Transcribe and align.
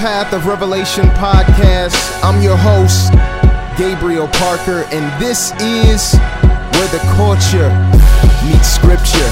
Welcome 0.00 0.30
to 0.30 0.32
the 0.32 0.32
Path 0.32 0.32
of 0.32 0.46
Revelation 0.46 1.04
podcast. 1.20 2.24
I'm 2.24 2.42
your 2.42 2.56
host, 2.56 3.12
Gabriel 3.76 4.28
Parker, 4.28 4.84
and 4.92 5.04
this 5.20 5.52
is 5.60 6.14
where 6.72 6.88
the 6.88 7.00
culture 7.16 7.68
meets 8.44 8.68
scripture. 8.68 9.30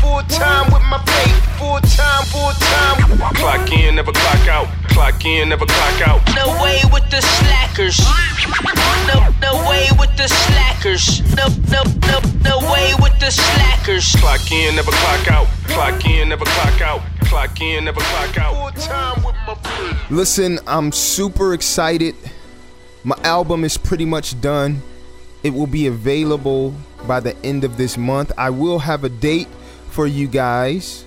Full 0.00 0.22
time 0.28 0.72
with 0.72 0.84
my 0.88 1.02
pay, 1.04 1.30
full 1.58 1.80
time, 1.80 2.24
full 2.26 2.52
time. 2.52 3.34
Clock 3.34 3.72
in, 3.72 3.96
never 3.96 4.12
clock 4.12 4.48
out. 4.48 4.68
Clock 4.88 5.24
in, 5.24 5.50
never 5.50 5.66
clock 5.66 6.08
out. 6.08 6.20
No 6.34 6.62
way 6.62 6.80
with 6.92 7.08
the 7.10 7.20
slackers. 7.20 8.00
No, 9.06 9.28
no 9.40 9.68
way 9.68 9.88
with 9.98 10.16
the 10.16 10.28
slackers. 10.28 11.20
No, 11.36 11.48
no, 11.48 11.82
no, 11.82 11.82
no 11.84 11.97
Clock 14.38 14.52
in, 14.52 14.76
never 14.76 14.92
clock 14.92 15.28
out. 15.30 15.46
Clock 15.64 16.06
in, 16.06 16.28
never 16.28 16.44
clock 16.44 16.80
out. 16.80 17.00
Clock 17.22 17.60
in, 17.60 17.84
never 17.84 18.00
clock 18.00 18.38
out. 18.38 18.76
Time 18.76 19.24
with 19.24 19.34
my. 19.46 19.56
Listen, 20.10 20.60
I'm 20.66 20.90
super 20.92 21.52
excited. 21.52 22.14
My 23.04 23.16
album 23.24 23.64
is 23.64 23.76
pretty 23.76 24.04
much 24.04 24.40
done. 24.40 24.80
It 25.42 25.50
will 25.50 25.66
be 25.66 25.88
available 25.88 26.74
by 27.06 27.18
the 27.20 27.36
end 27.44 27.64
of 27.64 27.76
this 27.76 27.98
month. 27.98 28.32
I 28.38 28.50
will 28.50 28.78
have 28.78 29.02
a 29.04 29.08
date 29.08 29.48
for 29.90 30.06
you 30.06 30.28
guys 30.28 31.04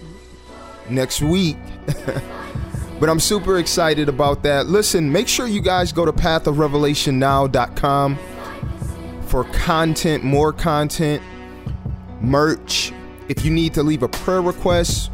next 0.90 1.22
week. 1.22 1.58
but 3.00 3.10
I'm 3.10 3.20
super 3.20 3.60
excited 3.60 4.10
about 4.10 4.44
that. 4.44 4.68
Listen, 4.68 5.12
make 5.12 5.28
sure 5.28 5.48
you 5.48 5.62
guys 5.62 5.92
go 5.92 6.06
to 6.06 6.14
pathofrevelationnow.com 6.14 8.20
for 9.26 9.44
content, 9.46 10.24
more 10.24 10.54
content, 10.54 11.24
merch. 12.20 12.94
If 13.32 13.46
you 13.46 13.52
need 13.52 13.74
to 13.76 13.82
leave 13.82 14.04
a 14.04 14.10
prayer 14.10 14.42
request, 14.42 15.10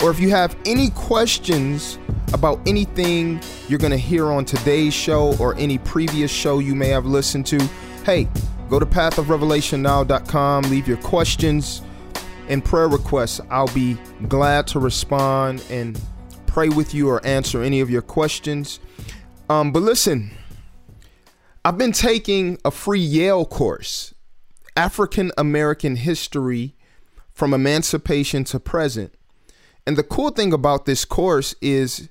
or 0.00 0.08
if 0.12 0.20
you 0.20 0.30
have 0.30 0.56
any 0.64 0.90
questions 0.90 1.98
about 2.32 2.60
anything 2.64 3.40
you're 3.66 3.80
going 3.80 3.90
to 3.90 3.98
hear 3.98 4.26
on 4.26 4.44
today's 4.44 4.94
show 4.94 5.36
or 5.40 5.56
any 5.56 5.78
previous 5.78 6.30
show 6.30 6.60
you 6.60 6.76
may 6.76 6.90
have 6.90 7.06
listened 7.06 7.44
to, 7.46 7.58
hey, 8.04 8.28
go 8.70 8.78
to 8.78 8.86
pathofrevelationnow.com, 8.86 10.62
leave 10.70 10.86
your 10.86 10.98
questions 10.98 11.82
and 12.46 12.64
prayer 12.64 12.86
requests. 12.86 13.40
I'll 13.50 13.74
be 13.74 13.98
glad 14.28 14.68
to 14.68 14.78
respond 14.78 15.64
and 15.68 16.00
pray 16.46 16.68
with 16.68 16.94
you 16.94 17.08
or 17.08 17.26
answer 17.26 17.64
any 17.64 17.80
of 17.80 17.90
your 17.90 18.02
questions. 18.02 18.78
Um, 19.50 19.72
but 19.72 19.82
listen, 19.82 20.30
I've 21.64 21.78
been 21.78 21.90
taking 21.90 22.58
a 22.64 22.70
free 22.70 23.00
Yale 23.00 23.44
course, 23.44 24.14
African 24.76 25.32
American 25.36 25.96
History 25.96 26.76
from 27.36 27.52
Emancipation 27.52 28.44
to 28.44 28.58
Present. 28.58 29.14
And 29.86 29.98
the 29.98 30.02
cool 30.02 30.30
thing 30.30 30.54
about 30.54 30.86
this 30.86 31.04
course 31.04 31.54
is 31.60 32.08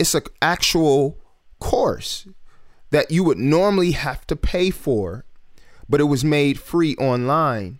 it's 0.00 0.16
an 0.16 0.24
actual 0.42 1.16
course 1.60 2.26
that 2.90 3.12
you 3.12 3.22
would 3.22 3.38
normally 3.38 3.92
have 3.92 4.26
to 4.26 4.34
pay 4.34 4.70
for, 4.70 5.24
but 5.88 6.00
it 6.00 6.04
was 6.04 6.24
made 6.24 6.58
free 6.58 6.96
online. 6.96 7.78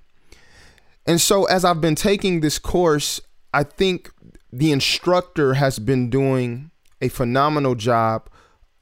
And 1.05 1.21
so, 1.21 1.47
as 1.47 1.65
I've 1.65 1.81
been 1.81 1.97
taking 1.97 2.41
this 2.41 2.61
course, 2.61 3.21
I 3.53 3.65
think 3.65 4.13
the 4.53 4.71
instructor 4.71 5.55
has 5.55 5.81
been 5.81 6.11
doing 6.11 6.71
a 7.01 7.09
phenomenal 7.09 7.75
job 7.75 8.31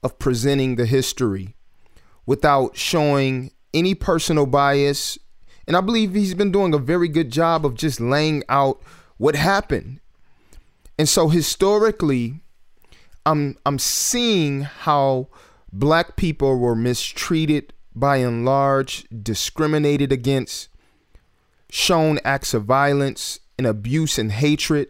of 0.03 0.19
presenting 0.19 0.77
the 0.77 0.87
history 0.87 1.57
without 2.27 2.77
showing 2.77 3.53
any 3.73 3.95
personal 3.95 4.45
bias. 4.45 5.19
And 5.67 5.77
I 5.77 5.81
believe 5.81 6.15
he's 6.15 6.35
been 6.35 6.53
doing 6.53 6.75
a 6.75 6.79
very 6.79 7.09
good 7.09 7.31
job 7.31 7.67
of 7.67 7.75
just 7.75 8.01
laying 8.01 8.45
out 8.49 8.81
what 9.17 9.35
happened. 9.35 10.01
And 10.99 11.09
so 11.09 11.29
historically, 11.29 12.41
I'm 13.25 13.59
I'm 13.67 13.79
seeing 13.79 14.63
how 14.63 15.29
black 15.73 16.17
people 16.17 16.59
were 16.59 16.77
mistreated 16.77 17.73
by 17.95 18.19
and 18.19 18.45
large, 18.45 19.05
discriminated 19.11 20.13
against, 20.13 20.69
shown 21.71 22.19
acts 22.25 22.55
of 22.55 22.65
violence 22.65 23.41
and 23.59 23.67
abuse 23.67 24.19
and 24.19 24.33
hatred, 24.33 24.89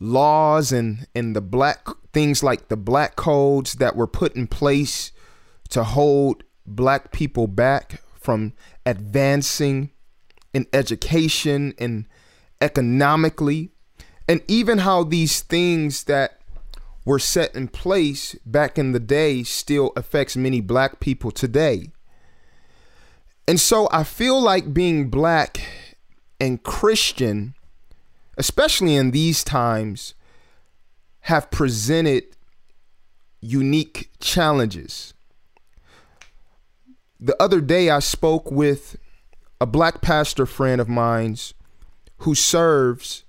laws 0.00 0.72
and 0.72 1.06
and 1.14 1.36
the 1.36 1.40
black 1.40 1.86
things 2.12 2.42
like 2.42 2.68
the 2.68 2.76
black 2.76 3.16
codes 3.16 3.74
that 3.74 3.96
were 3.96 4.06
put 4.06 4.34
in 4.34 4.46
place 4.46 5.12
to 5.70 5.84
hold 5.84 6.42
black 6.66 7.12
people 7.12 7.46
back 7.46 8.02
from 8.22 8.52
advancing 8.86 9.90
in 10.54 10.66
education 10.72 11.74
and 11.78 12.06
economically 12.60 13.70
and 14.28 14.40
even 14.48 14.78
how 14.78 15.02
these 15.02 15.40
things 15.40 16.04
that 16.04 16.38
were 17.04 17.18
set 17.18 17.54
in 17.54 17.68
place 17.68 18.34
back 18.46 18.78
in 18.78 18.92
the 18.92 19.00
day 19.00 19.42
still 19.42 19.92
affects 19.96 20.36
many 20.36 20.60
black 20.60 21.00
people 21.00 21.30
today. 21.30 21.88
And 23.48 23.60
so 23.60 23.88
I 23.90 24.04
feel 24.04 24.40
like 24.40 24.72
being 24.72 25.10
black 25.10 25.60
and 26.40 26.62
Christian, 26.62 27.54
especially 28.38 28.94
in 28.94 29.10
these 29.10 29.42
times, 29.42 30.14
have 31.22 31.50
presented 31.50 32.24
unique 33.40 34.10
challenges. 34.20 35.12
The 37.24 37.40
other 37.40 37.60
day, 37.60 37.88
I 37.88 38.00
spoke 38.00 38.50
with 38.50 38.96
a 39.60 39.66
black 39.66 40.00
pastor 40.02 40.44
friend 40.44 40.80
of 40.80 40.88
mine's 40.88 41.54
who 42.18 42.34
serves 42.34 43.22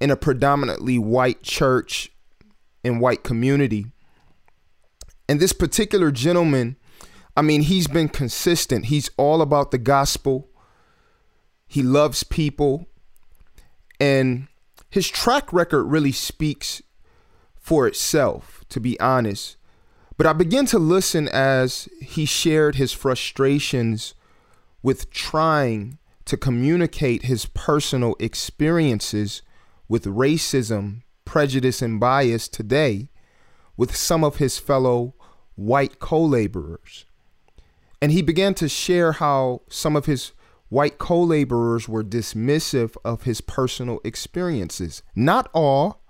in 0.00 0.10
a 0.10 0.16
predominantly 0.16 0.98
white 0.98 1.42
church 1.42 2.10
and 2.82 3.02
white 3.02 3.22
community. 3.22 3.88
And 5.28 5.40
this 5.40 5.52
particular 5.52 6.10
gentleman, 6.10 6.76
I 7.36 7.42
mean, 7.42 7.60
he's 7.60 7.86
been 7.86 8.08
consistent. 8.08 8.86
He's 8.86 9.10
all 9.18 9.42
about 9.42 9.72
the 9.72 9.78
gospel. 9.78 10.48
He 11.66 11.82
loves 11.82 12.22
people. 12.22 12.86
And 14.00 14.48
his 14.88 15.06
track 15.06 15.52
record 15.52 15.84
really 15.84 16.12
speaks 16.12 16.80
for 17.56 17.86
itself, 17.86 18.64
to 18.70 18.80
be 18.80 18.98
honest. 19.00 19.58
But 20.16 20.26
I 20.26 20.32
began 20.32 20.66
to 20.66 20.78
listen 20.78 21.28
as 21.28 21.88
he 22.00 22.24
shared 22.24 22.76
his 22.76 22.92
frustrations 22.92 24.14
with 24.82 25.10
trying 25.10 25.98
to 26.26 26.36
communicate 26.36 27.24
his 27.24 27.46
personal 27.46 28.14
experiences 28.20 29.42
with 29.88 30.04
racism, 30.04 31.02
prejudice, 31.24 31.82
and 31.82 31.98
bias 31.98 32.48
today 32.48 33.10
with 33.76 33.94
some 33.94 34.22
of 34.22 34.36
his 34.36 34.58
fellow 34.58 35.14
white 35.56 35.98
co 35.98 36.22
laborers. 36.22 37.06
And 38.00 38.12
he 38.12 38.22
began 38.22 38.54
to 38.54 38.68
share 38.68 39.12
how 39.12 39.62
some 39.68 39.96
of 39.96 40.06
his 40.06 40.32
white 40.68 40.98
co 40.98 41.20
laborers 41.20 41.88
were 41.88 42.04
dismissive 42.04 42.96
of 43.04 43.24
his 43.24 43.40
personal 43.40 44.00
experiences. 44.04 45.02
Not 45.16 45.48
all, 45.52 46.02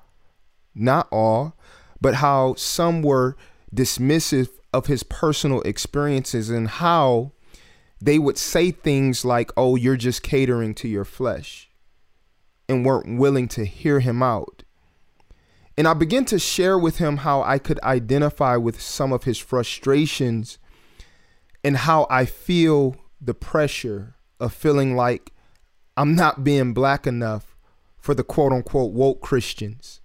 not 0.75 1.09
all, 1.11 1.57
but 2.01 2.17
how 2.17 2.55
some 2.55 3.03
were 3.03 3.37
dismissive 3.75 4.49
of 4.73 4.87
his 4.87 5.03
personal 5.03 5.61
experiences 5.63 6.51
and 6.51 6.69
how 6.69 7.33
they 8.01 8.19
would 8.19 8.37
say 8.37 8.71
things 8.71 9.25
like, 9.25 9.51
oh, 9.57 9.77
you're 9.77 9.97
just 9.97 10.23
catering 10.23 10.75
to 10.75 10.89
your 10.89 11.05
flesh, 11.05 11.71
and 12.69 12.85
weren't 12.85 13.19
willing 13.19 13.49
to 13.49 13.65
hear 13.65 14.01
him 14.01 14.23
out. 14.23 14.63
And 15.77 15.89
I 15.89 15.95
began 15.95 16.25
to 16.27 16.39
share 16.39 16.79
with 16.79 16.99
him 16.99 17.19
how 17.19 17.43
I 17.43 17.59
could 17.59 17.81
identify 17.83 18.57
with 18.57 18.81
some 18.81 19.13
of 19.13 19.25
his 19.25 19.39
frustrations 19.39 20.59
and 21.65 21.79
how 21.79 22.07
I 22.11 22.27
feel 22.27 22.97
the 23.21 23.35
pressure 23.35 24.15
of 24.39 24.53
feeling 24.53 24.95
like 24.95 25.33
I'm 25.97 26.15
not 26.15 26.45
being 26.45 26.75
black 26.75 27.07
enough 27.07 27.57
for 27.99 28.15
the 28.15 28.23
quote 28.23 28.53
unquote 28.53 28.93
woke 28.93 29.21
Christians 29.21 30.01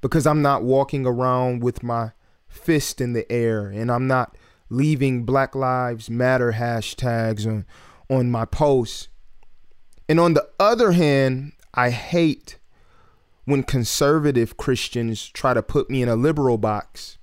because 0.00 0.26
I'm 0.26 0.42
not 0.42 0.64
walking 0.64 1.06
around 1.06 1.62
with 1.62 1.82
my 1.82 2.12
fist 2.56 3.00
in 3.00 3.12
the 3.12 3.30
air 3.30 3.66
and 3.68 3.90
I'm 3.90 4.06
not 4.06 4.36
leaving 4.68 5.24
Black 5.24 5.54
Lives 5.54 6.10
Matter 6.10 6.52
hashtags 6.52 7.46
on, 7.46 7.64
on 8.08 8.30
my 8.30 8.44
posts. 8.44 9.08
And 10.08 10.18
on 10.18 10.34
the 10.34 10.48
other 10.58 10.92
hand, 10.92 11.52
I 11.74 11.90
hate 11.90 12.58
when 13.44 13.62
conservative 13.62 14.56
Christians 14.56 15.28
try 15.28 15.54
to 15.54 15.62
put 15.62 15.88
me 15.88 16.02
in 16.02 16.08
a 16.08 16.16
liberal 16.16 16.58
box 16.58 17.18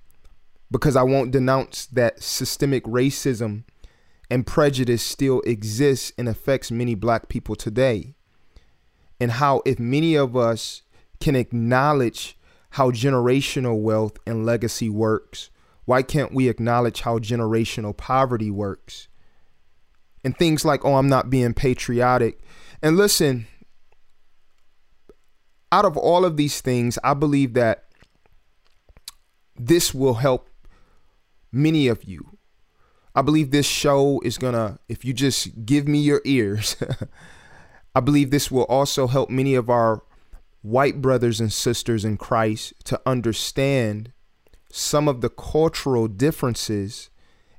because 0.71 0.95
I 0.95 1.03
won't 1.03 1.31
denounce 1.31 1.86
that 1.88 2.24
systemic 2.24 2.83
racism 2.86 3.63
and 4.29 4.47
prejudice 4.47 5.03
still 5.03 5.41
exists 5.41 6.12
and 6.18 6.27
affects 6.27 6.71
many 6.71 6.95
black 6.95 7.29
people 7.29 7.56
today. 7.56 8.15
And 9.19 9.33
how, 9.33 9.62
if 9.65 9.79
many 9.79 10.15
of 10.15 10.36
us 10.36 10.81
can 11.19 11.36
acknowledge 11.36 12.38
how 12.73 12.91
generational 12.91 13.81
wealth 13.81 14.17
and 14.27 14.45
legacy 14.45 14.89
works, 14.89 15.49
why 15.85 16.01
can't 16.01 16.33
we 16.33 16.47
acknowledge 16.49 17.01
how 17.01 17.19
generational 17.19 17.95
poverty 17.95 18.51
works? 18.51 19.07
and 20.23 20.37
things 20.37 20.63
like, 20.63 20.85
oh, 20.85 20.95
I'm 20.95 21.09
not 21.09 21.29
being 21.29 21.53
patriotic. 21.53 22.39
And 22.81 22.97
listen, 22.97 23.47
out 25.71 25.85
of 25.85 25.97
all 25.97 26.25
of 26.25 26.37
these 26.37 26.61
things, 26.61 26.97
I 27.03 27.13
believe 27.13 27.53
that 27.53 27.85
this 29.55 29.93
will 29.93 30.15
help 30.15 30.49
many 31.51 31.87
of 31.87 32.03
you. 32.03 32.37
I 33.15 33.21
believe 33.21 33.51
this 33.51 33.67
show 33.67 34.21
is 34.23 34.37
gonna, 34.37 34.79
if 34.89 35.05
you 35.05 35.13
just 35.13 35.65
give 35.65 35.87
me 35.87 35.99
your 35.99 36.21
ears, 36.25 36.75
I 37.95 37.99
believe 37.99 38.31
this 38.31 38.49
will 38.49 38.63
also 38.63 39.07
help 39.07 39.29
many 39.29 39.53
of 39.53 39.69
our 39.69 40.01
white 40.63 41.01
brothers 41.01 41.39
and 41.39 41.54
sisters 41.54 42.04
in 42.04 42.18
Christ 42.18 42.74
to 42.86 43.00
understand 43.06 44.12
some 44.71 45.07
of 45.07 45.21
the 45.21 45.30
cultural 45.30 46.07
differences 46.07 47.12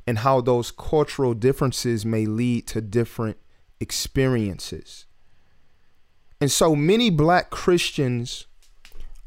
and 0.07 0.19
how 0.19 0.41
those 0.41 0.73
cultural 0.73 1.35
differences 1.35 2.05
may 2.05 2.27
lead 2.27 2.67
to 2.67 2.81
different 2.81 3.37
experiences. 3.79 5.07
And 6.41 6.51
so 6.51 6.75
many 6.75 7.11
black 7.11 7.51
Christians 7.51 8.47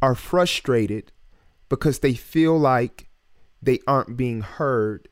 are 0.02 0.16
frustrated 0.16 1.12
because 1.70 2.00
they 2.00 2.14
feel 2.14 2.58
like 2.58 3.10
they 3.62 3.80
aren't 3.88 4.18
being 4.18 4.42
heard 4.42 5.08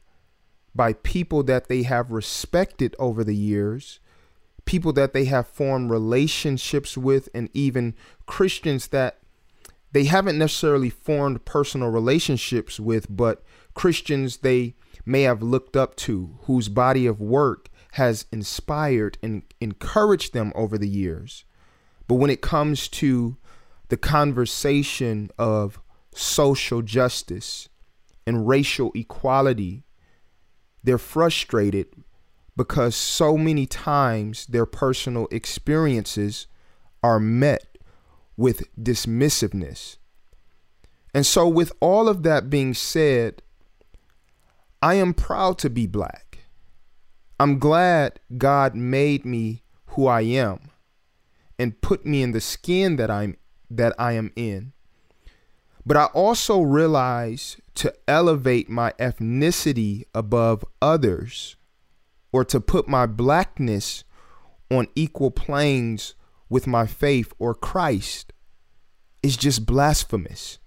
by 0.73 0.93
people 0.93 1.43
that 1.43 1.67
they 1.67 1.83
have 1.83 2.11
respected 2.11 2.95
over 2.99 3.23
the 3.23 3.35
years, 3.35 3.99
people 4.65 4.91
that 4.93 5.13
they 5.13 5.25
have 5.25 5.47
formed 5.47 5.89
relationships 5.89 6.97
with, 6.97 7.29
and 7.33 7.49
even 7.53 7.95
Christians 8.25 8.87
that 8.87 9.19
they 9.91 10.05
haven't 10.05 10.37
necessarily 10.37 10.89
formed 10.89 11.45
personal 11.45 11.89
relationships 11.89 12.79
with, 12.79 13.07
but 13.09 13.43
Christians 13.73 14.37
they 14.37 14.75
may 15.05 15.21
have 15.21 15.41
looked 15.41 15.77
up 15.77 15.95
to, 15.95 16.37
whose 16.41 16.67
body 16.67 17.05
of 17.05 17.21
work 17.21 17.69
has 17.93 18.25
inspired 18.31 19.17
and 19.23 19.43
encouraged 19.61 20.33
them 20.33 20.51
over 20.53 20.77
the 20.77 20.89
years. 20.89 21.45
But 22.07 22.15
when 22.15 22.29
it 22.29 22.41
comes 22.41 22.87
to 22.89 23.37
the 23.87 23.97
conversation 23.97 25.29
of 25.37 25.79
social 26.13 26.81
justice 26.81 27.69
and 28.27 28.47
racial 28.47 28.91
equality, 28.95 29.83
they're 30.83 30.97
frustrated 30.97 31.87
because 32.55 32.95
so 32.95 33.37
many 33.37 33.65
times 33.65 34.45
their 34.45 34.65
personal 34.65 35.27
experiences 35.31 36.47
are 37.03 37.19
met 37.19 37.77
with 38.37 38.63
dismissiveness. 38.81 39.97
And 41.13 41.25
so, 41.25 41.47
with 41.47 41.71
all 41.79 42.09
of 42.09 42.23
that 42.23 42.49
being 42.49 42.73
said, 42.73 43.41
I 44.81 44.95
am 44.95 45.13
proud 45.13 45.57
to 45.59 45.69
be 45.69 45.87
black. 45.87 46.39
I'm 47.39 47.59
glad 47.59 48.19
God 48.37 48.75
made 48.75 49.25
me 49.25 49.63
who 49.87 50.07
I 50.07 50.21
am 50.21 50.71
and 51.57 51.81
put 51.81 52.05
me 52.05 52.21
in 52.21 52.31
the 52.31 52.41
skin 52.41 52.95
that 52.97 53.09
I'm 53.09 53.37
that 53.69 53.93
I 53.97 54.13
am 54.13 54.31
in. 54.35 54.73
But 55.85 55.97
I 55.97 56.05
also 56.05 56.61
realize 56.61 57.57
to 57.75 57.93
elevate 58.07 58.69
my 58.69 58.91
ethnicity 58.99 60.05
above 60.13 60.65
others 60.81 61.55
or 62.35 62.43
to 62.43 62.59
put 62.59 62.85
my 62.85 63.05
blackness 63.05 64.03
on 64.69 64.89
equal 64.93 65.31
planes 65.31 66.15
with 66.49 66.67
my 66.67 66.85
faith 66.85 67.31
or 67.39 67.55
Christ 67.55 68.33
is 69.23 69.37
just 69.37 69.65
blasphemous. 69.65 70.59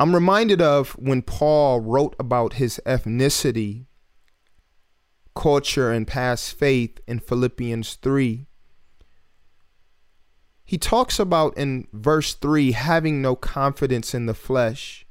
I'm 0.00 0.12
reminded 0.12 0.60
of 0.60 0.94
when 0.98 1.22
Paul 1.22 1.78
wrote 1.78 2.16
about 2.18 2.54
his 2.54 2.80
ethnicity, 2.84 3.86
culture, 5.36 5.92
and 5.92 6.08
past 6.08 6.58
faith 6.58 6.98
in 7.06 7.20
Philippians 7.20 7.94
3 7.94 8.48
he 10.64 10.76
talks 10.76 11.20
about 11.20 11.56
in 11.56 11.86
verse 11.92 12.34
3 12.34 12.72
having 12.72 13.22
no 13.22 13.36
confidence 13.36 14.12
in 14.12 14.26
the 14.26 14.34
flesh. 14.34 15.06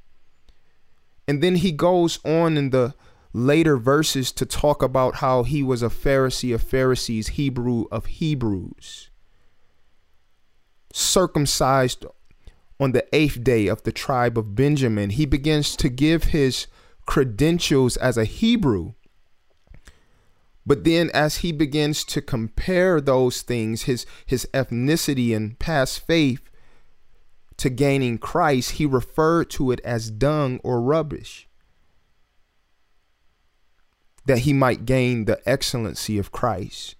And 1.26 1.42
then 1.42 1.56
he 1.56 1.70
goes 1.70 2.18
on 2.22 2.58
in 2.58 2.68
the 2.68 2.94
later 3.32 3.76
verses 3.76 4.32
to 4.32 4.46
talk 4.46 4.82
about 4.82 5.16
how 5.16 5.42
he 5.42 5.62
was 5.62 5.82
a 5.82 5.88
Pharisee 5.88 6.54
of 6.54 6.62
Pharisees, 6.62 7.28
Hebrew 7.28 7.84
of 7.90 8.06
Hebrews, 8.06 9.10
circumcised 10.92 12.04
on 12.78 12.92
the 12.92 13.06
eighth 13.14 13.44
day 13.44 13.66
of 13.66 13.82
the 13.82 13.92
tribe 13.92 14.38
of 14.38 14.54
Benjamin. 14.54 15.10
He 15.10 15.26
begins 15.26 15.76
to 15.76 15.88
give 15.88 16.24
his 16.24 16.66
credentials 17.06 17.96
as 17.96 18.16
a 18.16 18.24
Hebrew 18.24 18.94
but 20.70 20.84
then 20.84 21.10
as 21.12 21.38
he 21.38 21.50
begins 21.50 22.04
to 22.04 22.22
compare 22.22 23.00
those 23.00 23.42
things, 23.42 23.82
his 23.82 24.06
his 24.24 24.46
ethnicity 24.54 25.34
and 25.34 25.58
past 25.58 26.06
faith 26.06 26.48
to 27.56 27.70
gaining 27.70 28.18
Christ, 28.18 28.72
he 28.72 28.86
referred 28.86 29.50
to 29.50 29.72
it 29.72 29.80
as 29.80 30.12
dung 30.12 30.60
or 30.62 30.80
rubbish. 30.80 31.48
That 34.30 34.38
he 34.38 34.52
might 34.52 34.86
gain 34.86 35.24
the 35.24 35.40
excellency 35.44 36.16
of 36.16 36.30
Christ. 36.30 36.94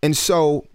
And 0.00 0.16
so 0.16 0.68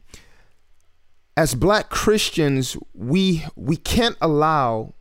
as 1.38 1.56
black 1.56 1.90
Christians, 1.90 2.76
we 2.94 3.46
we 3.56 3.78
can't 3.78 4.18
allow 4.20 4.94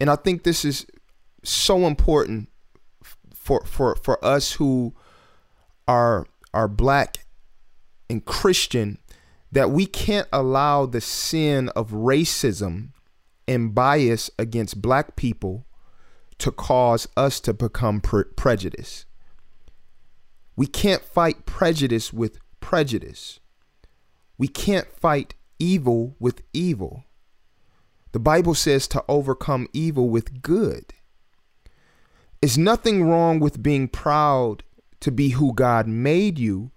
and 0.00 0.10
I 0.10 0.16
think 0.16 0.42
this 0.42 0.64
is 0.64 0.86
so 1.44 1.86
important 1.86 2.48
for 3.32 3.64
for 3.64 3.94
for 3.94 4.22
us 4.24 4.54
who 4.54 4.92
are 5.86 6.26
are 6.52 6.66
black 6.66 7.18
and 8.10 8.24
Christian 8.24 8.98
that 9.52 9.70
we 9.70 9.86
can't 9.86 10.26
allow 10.32 10.84
the 10.84 11.00
sin 11.00 11.68
of 11.76 11.92
racism 11.92 12.88
and 13.46 13.72
bias 13.72 14.32
against 14.36 14.82
black 14.82 15.14
people 15.14 15.64
to 16.38 16.50
cause 16.50 17.08
us 17.16 17.40
to 17.40 17.52
become 17.52 18.00
pre- 18.00 18.24
prejudice. 18.36 19.04
We 20.56 20.66
can't 20.66 21.02
fight 21.02 21.46
prejudice 21.46 22.12
with 22.12 22.38
prejudice. 22.60 23.40
We 24.38 24.48
can't 24.48 24.86
fight 24.86 25.34
evil 25.58 26.16
with 26.18 26.42
evil. 26.52 27.04
The 28.12 28.20
Bible 28.20 28.54
says 28.54 28.86
to 28.88 29.04
overcome 29.08 29.66
evil 29.72 30.08
with 30.08 30.42
good. 30.42 30.94
It's 32.40 32.56
nothing 32.56 33.04
wrong 33.04 33.40
with 33.40 33.62
being 33.62 33.88
proud 33.88 34.62
to 35.00 35.10
be 35.10 35.30
who 35.30 35.52
God 35.54 35.88
made 35.88 36.38
you, 36.38 36.70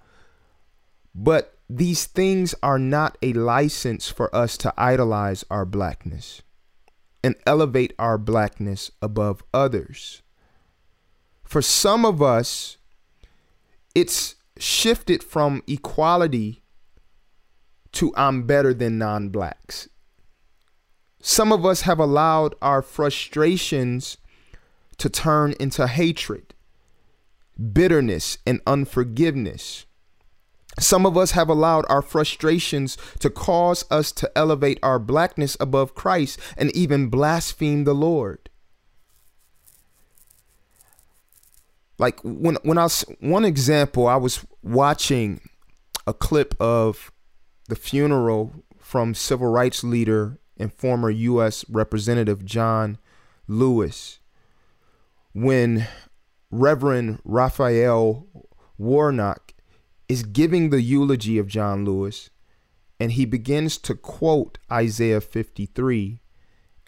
but 1.14 1.58
these 1.70 2.06
things 2.06 2.56
are 2.64 2.80
not 2.80 3.18
a 3.22 3.34
license 3.34 4.10
for 4.10 4.34
us 4.36 4.58
to 4.58 4.74
idolize 4.78 5.44
our 5.52 5.66
blackness 5.66 6.42
and 7.28 7.36
elevate 7.46 7.92
our 8.00 8.18
blackness 8.18 8.90
above 9.02 9.44
others. 9.54 10.22
For 11.44 11.62
some 11.62 12.06
of 12.06 12.22
us, 12.22 12.78
it's 13.94 14.36
shifted 14.58 15.22
from 15.22 15.62
equality 15.68 16.62
to 17.92 18.14
I'm 18.16 18.44
better 18.44 18.74
than 18.74 18.98
non 18.98 19.28
blacks. 19.28 19.90
Some 21.22 21.52
of 21.52 21.66
us 21.66 21.82
have 21.82 22.00
allowed 22.00 22.56
our 22.62 22.82
frustrations 22.82 24.18
to 24.98 25.10
turn 25.10 25.54
into 25.60 25.86
hatred, 25.86 26.54
bitterness, 27.74 28.38
and 28.46 28.62
unforgiveness. 28.66 29.86
Some 30.80 31.06
of 31.06 31.18
us 31.18 31.32
have 31.32 31.50
allowed 31.50 31.86
our 31.90 32.02
frustrations 32.02 32.98
to 33.20 33.30
cause 33.30 33.84
us 33.90 34.12
to 34.14 34.32
elevate 34.38 34.80
our 34.84 35.00
blackness 35.00 35.58
above 35.60 35.96
Christ 35.96 36.40
and 36.56 36.76
even 36.76 37.08
blaspheme 37.08 37.84
the 37.84 37.96
Lord. 37.96 38.50
Like 41.98 42.20
when 42.24 42.58
when 42.62 42.78
I 42.78 42.84
was 42.84 43.06
one 43.20 43.44
example, 43.44 44.08
I 44.08 44.18
was 44.18 44.46
watching 44.62 45.42
a 46.06 46.14
clip 46.14 46.56
of 46.62 47.12
the 47.68 47.76
funeral 47.76 48.54
from 48.78 49.16
civil 49.16 49.48
rights 49.48 49.84
leader 49.84 50.38
and 50.58 50.72
former 50.72 51.10
US 51.10 51.68
representative 51.70 52.46
John 52.46 53.00
Lewis 53.48 54.20
when 55.34 55.88
Reverend 56.52 57.20
Raphael 57.24 58.28
Warnock 58.78 59.47
is 60.08 60.24
giving 60.24 60.70
the 60.70 60.82
eulogy 60.82 61.38
of 61.38 61.48
John 61.48 61.86
Lewis 61.86 62.30
and 63.00 63.12
he 63.12 63.26
begins 63.26 63.78
to 63.80 63.96
quote 63.96 64.58
Isaiah 64.72 65.22
53 65.22 66.20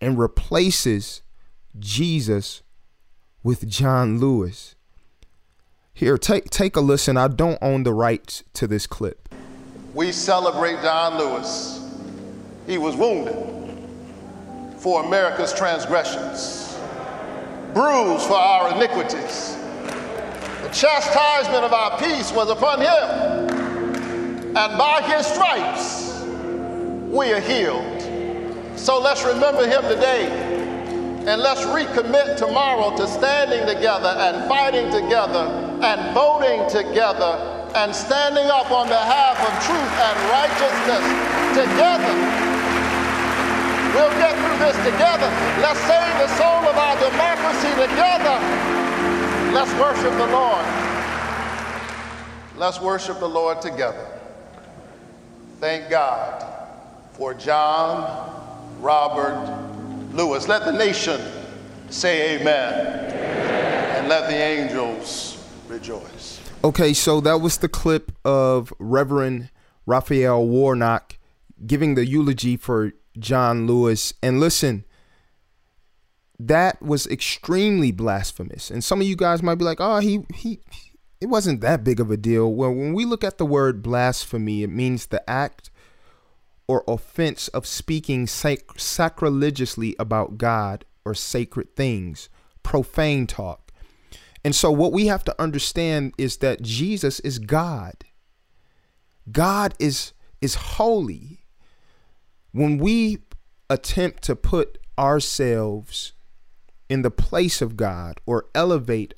and 0.01 0.17
replaces 0.17 1.21
Jesus 1.77 2.63
with 3.43 3.67
John 3.67 4.19
Lewis. 4.19 4.75
Here, 5.93 6.17
take 6.17 6.49
take 6.49 6.75
a 6.75 6.81
listen. 6.81 7.17
I 7.17 7.27
don't 7.27 7.59
own 7.61 7.83
the 7.83 7.93
rights 7.93 8.43
to 8.53 8.67
this 8.67 8.87
clip. 8.87 9.27
We 9.93 10.11
celebrate 10.11 10.81
John 10.81 11.17
Lewis. 11.17 11.75
He 12.65 12.77
was 12.77 12.95
wounded 12.95 13.35
for 14.77 15.03
America's 15.03 15.53
transgressions 15.53 16.77
bruised 17.73 18.25
for 18.25 18.35
our 18.35 18.75
iniquities. 18.75 19.58
The 20.69 20.75
chastisement 20.75 21.65
of 21.65 21.73
our 21.73 21.97
peace 21.97 22.31
was 22.31 22.51
upon 22.51 22.79
him. 22.79 24.53
And 24.55 24.77
by 24.77 25.01
his 25.01 25.25
stripes, 25.25 26.21
we 27.09 27.33
are 27.33 27.39
healed. 27.41 28.77
So 28.77 29.01
let's 29.01 29.25
remember 29.25 29.65
him 29.65 29.81
today. 29.89 30.29
And 31.25 31.41
let's 31.41 31.61
recommit 31.73 32.37
tomorrow 32.37 32.95
to 32.97 33.07
standing 33.07 33.65
together 33.65 34.13
and 34.13 34.47
fighting 34.47 34.93
together 34.93 35.49
and 35.81 36.13
voting 36.13 36.69
together 36.69 37.73
and 37.73 37.89
standing 37.89 38.45
up 38.45 38.69
on 38.69 38.89
behalf 38.89 39.41
of 39.41 39.51
truth 39.65 39.95
and 40.05 40.17
righteousness 40.29 41.05
together. 41.57 42.13
We'll 43.97 44.13
get 44.21 44.37
through 44.37 44.59
this 44.61 44.77
together. 44.85 45.33
Let's 45.65 45.81
save 45.89 46.13
the 46.21 46.29
soul 46.37 46.61
of 46.61 46.77
our 46.77 46.93
democracy 47.09 47.73
together. 47.73 48.88
Let's 49.51 49.73
worship 49.79 50.11
the 50.11 50.27
Lord. 50.27 50.65
Let's 52.55 52.79
worship 52.79 53.19
the 53.19 53.27
Lord 53.27 53.61
together. 53.61 54.05
Thank 55.59 55.89
God 55.89 56.45
for 57.13 57.33
John 57.33 58.31
Robert 58.79 60.13
Lewis. 60.13 60.47
Let 60.47 60.65
the 60.65 60.71
nation 60.71 61.19
say 61.89 62.39
amen. 62.39 62.73
And 63.97 64.07
let 64.07 64.29
the 64.29 64.35
angels 64.35 65.43
rejoice. 65.67 66.39
Okay, 66.63 66.93
so 66.93 67.19
that 67.21 67.41
was 67.41 67.57
the 67.57 67.69
clip 67.69 68.11
of 68.23 68.71
Reverend 68.77 69.49
Raphael 69.87 70.45
Warnock 70.45 71.17
giving 71.65 71.95
the 71.95 72.05
eulogy 72.05 72.55
for 72.55 72.93
John 73.17 73.65
Lewis. 73.65 74.13
And 74.21 74.39
listen, 74.39 74.85
that 76.39 76.81
was 76.81 77.05
extremely 77.07 77.91
blasphemous. 77.91 78.71
And 78.71 78.83
some 78.83 79.01
of 79.01 79.07
you 79.07 79.15
guys 79.15 79.43
might 79.43 79.55
be 79.55 79.65
like, 79.65 79.81
"Oh, 79.81 79.99
he 79.99 80.25
he 80.33 80.61
it 81.19 81.27
wasn't 81.27 81.61
that 81.61 81.83
big 81.83 81.99
of 81.99 82.09
a 82.09 82.17
deal." 82.17 82.53
Well, 82.53 82.71
when 82.71 82.93
we 82.93 83.05
look 83.05 83.23
at 83.23 83.37
the 83.37 83.45
word 83.45 83.81
blasphemy, 83.81 84.63
it 84.63 84.69
means 84.69 85.07
the 85.07 85.27
act 85.29 85.69
or 86.67 86.83
offense 86.87 87.47
of 87.49 87.65
speaking 87.65 88.27
sac- 88.27 88.79
sacrilegiously 88.79 89.95
about 89.99 90.37
God 90.37 90.85
or 91.03 91.13
sacred 91.13 91.75
things, 91.75 92.29
profane 92.63 93.25
talk. 93.25 93.71
And 94.45 94.55
so, 94.55 94.71
what 94.71 94.93
we 94.93 95.07
have 95.07 95.23
to 95.25 95.41
understand 95.41 96.13
is 96.17 96.37
that 96.37 96.61
Jesus 96.61 97.19
is 97.21 97.39
God. 97.39 98.05
God 99.29 99.73
is 99.79 100.13
is 100.41 100.55
holy. 100.55 101.45
When 102.51 102.77
we 102.77 103.19
attempt 103.69 104.23
to 104.23 104.35
put 104.35 104.77
ourselves 104.97 106.13
in 106.89 107.03
the 107.03 107.11
place 107.11 107.61
of 107.61 107.77
God 107.77 108.19
or 108.25 108.47
elevate 108.53 109.13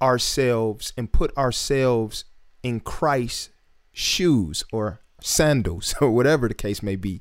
ourselves 0.00 0.92
and 0.96 1.12
put 1.12 1.36
ourselves 1.36 2.24
in 2.62 2.80
Christ's 2.80 3.50
shoes 3.92 4.64
or 4.72 5.00
sandals 5.20 5.94
or 6.00 6.10
whatever 6.10 6.48
the 6.48 6.54
case 6.54 6.82
may 6.82 6.96
be, 6.96 7.20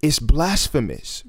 it's 0.00 0.18
blasphemous. 0.18 1.24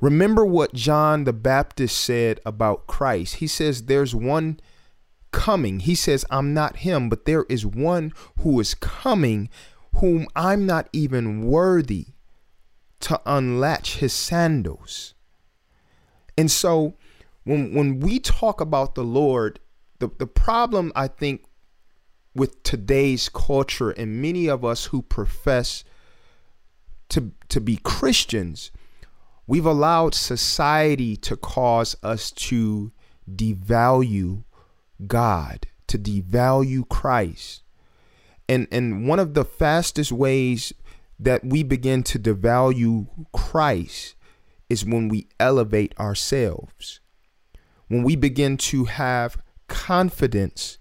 Remember 0.00 0.44
what 0.46 0.72
John 0.72 1.24
the 1.24 1.32
Baptist 1.32 1.98
said 2.00 2.40
about 2.46 2.86
Christ. 2.86 3.36
He 3.36 3.48
says, 3.48 3.84
There's 3.84 4.14
one 4.14 4.60
coming. 5.32 5.80
He 5.80 5.94
says, 5.94 6.24
I'm 6.30 6.54
not 6.54 6.76
him, 6.76 7.08
but 7.08 7.24
there 7.24 7.44
is 7.48 7.66
one 7.66 8.12
who 8.40 8.60
is 8.60 8.74
coming 8.74 9.50
whom 9.96 10.26
I'm 10.36 10.66
not 10.66 10.88
even 10.92 11.46
worthy 11.46 12.06
to 13.00 13.20
unlatch 13.26 13.96
his 13.96 14.12
sandals. 14.12 15.14
And 16.38 16.50
so 16.52 16.94
when 17.42 17.74
when 17.74 17.98
we 17.98 18.20
talk 18.20 18.60
about 18.60 18.94
the 18.94 19.02
Lord, 19.02 19.58
the, 19.98 20.08
the 20.18 20.26
problem 20.26 20.92
I 20.94 21.08
think 21.08 21.44
with 22.32 22.62
today's 22.62 23.28
culture 23.28 23.90
and 23.90 24.22
many 24.22 24.46
of 24.46 24.64
us 24.64 24.86
who 24.86 25.02
profess 25.02 25.82
to 27.08 27.32
to 27.48 27.60
be 27.60 27.76
Christians, 27.82 28.70
we've 29.48 29.66
allowed 29.66 30.14
society 30.14 31.16
to 31.16 31.36
cause 31.36 31.96
us 32.04 32.30
to 32.30 32.92
devalue 33.28 34.44
God, 35.08 35.66
to 35.88 35.98
devalue 35.98 36.88
Christ. 36.88 37.64
And 38.48 38.68
and 38.70 39.08
one 39.08 39.18
of 39.18 39.34
the 39.34 39.44
fastest 39.44 40.12
ways 40.12 40.72
that 41.18 41.44
we 41.44 41.64
begin 41.64 42.04
to 42.04 42.18
devalue 42.20 43.08
Christ 43.32 44.14
is 44.68 44.84
when 44.84 45.08
we 45.08 45.28
elevate 45.40 45.98
ourselves. 45.98 47.00
When 47.88 48.02
we 48.02 48.16
begin 48.16 48.56
to 48.58 48.84
have 48.84 49.38
confidence 49.68 50.78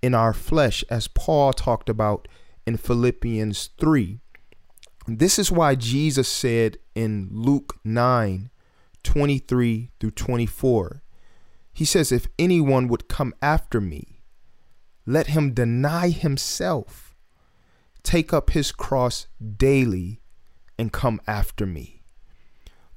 in 0.00 0.14
our 0.14 0.32
flesh, 0.32 0.84
as 0.90 1.08
Paul 1.08 1.52
talked 1.52 1.88
about 1.88 2.26
in 2.66 2.76
Philippians 2.76 3.70
3. 3.78 4.20
This 5.06 5.38
is 5.38 5.50
why 5.50 5.74
Jesus 5.74 6.28
said 6.28 6.78
in 6.94 7.28
Luke 7.30 7.78
9 7.84 8.50
23 9.02 9.90
through 9.98 10.10
24, 10.12 11.02
He 11.72 11.84
says, 11.84 12.12
If 12.12 12.28
anyone 12.38 12.86
would 12.86 13.08
come 13.08 13.34
after 13.42 13.80
me, 13.80 14.22
let 15.04 15.28
him 15.28 15.54
deny 15.54 16.10
himself, 16.10 17.16
take 18.04 18.32
up 18.32 18.50
his 18.50 18.70
cross 18.70 19.26
daily, 19.56 20.20
and 20.78 20.92
come 20.92 21.20
after 21.26 21.66
me. 21.66 22.01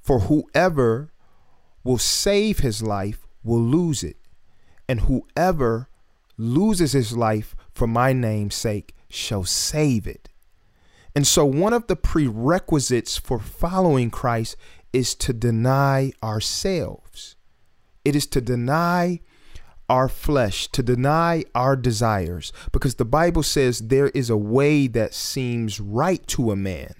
For 0.06 0.20
whoever 0.20 1.10
will 1.82 1.98
save 1.98 2.60
his 2.60 2.80
life 2.80 3.26
will 3.42 3.60
lose 3.60 4.04
it, 4.04 4.16
and 4.88 5.00
whoever 5.00 5.88
loses 6.38 6.92
his 6.92 7.16
life 7.16 7.56
for 7.74 7.88
my 7.88 8.12
name's 8.12 8.54
sake 8.54 8.94
shall 9.08 9.42
save 9.42 10.06
it. 10.06 10.28
And 11.16 11.26
so, 11.26 11.44
one 11.44 11.72
of 11.72 11.88
the 11.88 11.96
prerequisites 11.96 13.16
for 13.16 13.40
following 13.40 14.12
Christ 14.12 14.54
is 14.92 15.12
to 15.16 15.32
deny 15.32 16.12
ourselves. 16.22 17.34
It 18.04 18.14
is 18.14 18.28
to 18.28 18.40
deny 18.40 19.18
our 19.88 20.08
flesh, 20.08 20.68
to 20.68 20.84
deny 20.84 21.42
our 21.52 21.74
desires, 21.74 22.52
because 22.70 22.94
the 22.94 23.04
Bible 23.04 23.42
says 23.42 23.80
there 23.80 24.10
is 24.10 24.30
a 24.30 24.36
way 24.36 24.86
that 24.86 25.14
seems 25.14 25.80
right 25.80 26.24
to 26.28 26.52
a 26.52 26.56
man, 26.56 26.94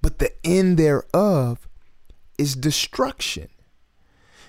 but 0.00 0.20
the 0.20 0.32
end 0.42 0.78
thereof 0.78 1.68
is 2.38 2.54
destruction. 2.54 3.48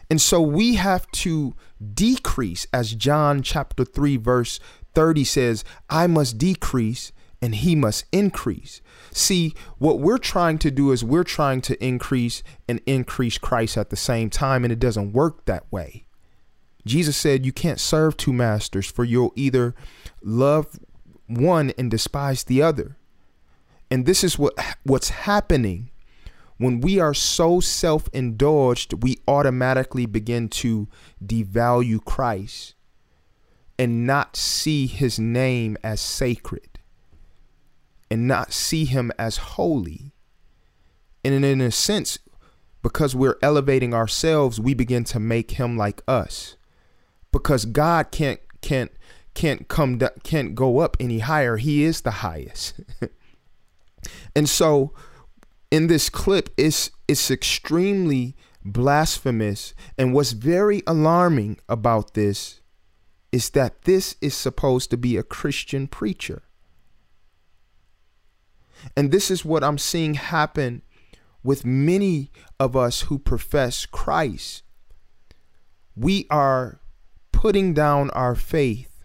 And 0.09 0.21
so 0.21 0.41
we 0.41 0.75
have 0.75 1.09
to 1.11 1.55
decrease, 1.93 2.67
as 2.71 2.93
John 2.93 3.41
chapter 3.41 3.83
3, 3.83 4.17
verse 4.17 4.59
30 4.93 5.23
says, 5.23 5.63
I 5.89 6.07
must 6.07 6.37
decrease 6.37 7.11
and 7.41 7.55
he 7.55 7.75
must 7.75 8.05
increase. 8.11 8.81
See, 9.11 9.53
what 9.77 9.99
we're 9.99 10.17
trying 10.17 10.57
to 10.59 10.71
do 10.71 10.91
is 10.91 11.03
we're 11.03 11.23
trying 11.23 11.61
to 11.61 11.83
increase 11.83 12.43
and 12.67 12.81
increase 12.85 13.37
Christ 13.37 13.77
at 13.77 13.89
the 13.89 13.95
same 13.95 14.29
time, 14.29 14.63
and 14.63 14.71
it 14.71 14.79
doesn't 14.79 15.13
work 15.13 15.45
that 15.45 15.71
way. 15.71 16.05
Jesus 16.85 17.17
said, 17.17 17.45
You 17.45 17.51
can't 17.51 17.79
serve 17.79 18.15
two 18.15 18.33
masters, 18.33 18.89
for 18.89 19.03
you'll 19.03 19.33
either 19.35 19.75
love 20.23 20.79
one 21.27 21.71
and 21.77 21.91
despise 21.91 22.43
the 22.43 22.61
other. 22.61 22.97
And 23.91 24.05
this 24.05 24.23
is 24.23 24.39
what 24.39 24.53
what's 24.83 25.09
happening 25.09 25.91
when 26.57 26.79
we 26.79 26.99
are 26.99 27.13
so 27.13 27.59
self 27.59 28.07
indulged, 28.13 29.03
we 29.03 29.19
automatically 29.27 30.05
begin 30.05 30.47
to 30.49 30.87
devalue 31.23 32.03
Christ 32.03 32.75
and 33.77 34.07
not 34.07 34.35
see 34.35 34.87
his 34.87 35.19
name 35.19 35.77
as 35.83 35.99
sacred 35.99 36.79
and 38.09 38.27
not 38.27 38.53
see 38.53 38.85
him 38.85 39.11
as 39.19 39.37
holy. 39.37 40.13
And 41.23 41.43
in 41.43 41.59
a 41.59 41.71
sense, 41.71 42.19
because 42.81 43.15
we're 43.15 43.39
elevating 43.41 43.93
ourselves, 43.93 44.59
we 44.59 44.73
begin 44.73 45.03
to 45.05 45.19
make 45.19 45.51
him 45.51 45.75
like 45.75 46.03
us. 46.07 46.55
Because 47.31 47.65
God 47.65 48.11
can't 48.11 48.39
can't 48.61 48.91
can't 49.33 49.67
come 49.67 49.99
can't 50.23 50.55
go 50.55 50.79
up 50.79 50.95
any 50.99 51.19
higher. 51.19 51.57
He 51.57 51.83
is 51.83 52.01
the 52.01 52.11
highest. 52.11 52.79
and 54.35 54.47
so 54.47 54.93
in 55.71 55.87
this 55.87 56.09
clip 56.09 56.49
is 56.57 56.91
it's 57.07 57.29
extremely 57.29 58.35
blasphemous 58.63 59.73
and 59.97 60.13
what's 60.13 60.31
very 60.31 60.81
alarming 60.87 61.59
about 61.69 62.13
this 62.13 62.61
is 63.31 63.49
that 63.51 63.83
this 63.83 64.15
is 64.21 64.33
supposed 64.33 64.89
to 64.89 64.97
be 64.97 65.17
a 65.17 65.23
Christian 65.23 65.87
preacher. 65.87 66.43
And 68.95 69.11
this 69.11 69.29
is 69.29 69.43
what 69.43 69.63
I'm 69.63 69.77
seeing 69.77 70.13
happen 70.13 70.81
with 71.43 71.65
many 71.65 72.31
of 72.59 72.75
us 72.75 73.01
who 73.01 73.19
profess 73.19 73.85
Christ. 73.85 74.63
We 75.95 76.25
are 76.29 76.79
putting 77.31 77.73
down 77.73 78.09
our 78.11 78.35
faith 78.35 79.03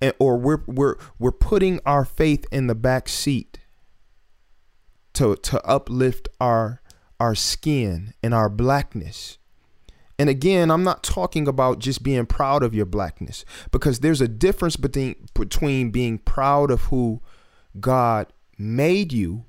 and, 0.00 0.12
or 0.18 0.36
we're, 0.36 0.62
we're, 0.66 0.96
we're 1.18 1.32
putting 1.32 1.80
our 1.86 2.04
faith 2.04 2.44
in 2.50 2.66
the 2.66 2.74
back 2.74 3.08
seat 3.08 3.59
to 5.14 5.36
to 5.36 5.64
uplift 5.64 6.28
our 6.40 6.80
our 7.18 7.34
skin 7.34 8.14
and 8.22 8.34
our 8.34 8.48
blackness. 8.48 9.38
And 10.18 10.28
again, 10.28 10.70
I'm 10.70 10.84
not 10.84 11.02
talking 11.02 11.48
about 11.48 11.78
just 11.78 12.02
being 12.02 12.26
proud 12.26 12.62
of 12.62 12.74
your 12.74 12.86
blackness 12.86 13.44
because 13.70 14.00
there's 14.00 14.20
a 14.20 14.28
difference 14.28 14.76
between 14.76 15.16
between 15.34 15.90
being 15.90 16.18
proud 16.18 16.70
of 16.70 16.82
who 16.84 17.22
God 17.78 18.32
made 18.58 19.12
you 19.12 19.46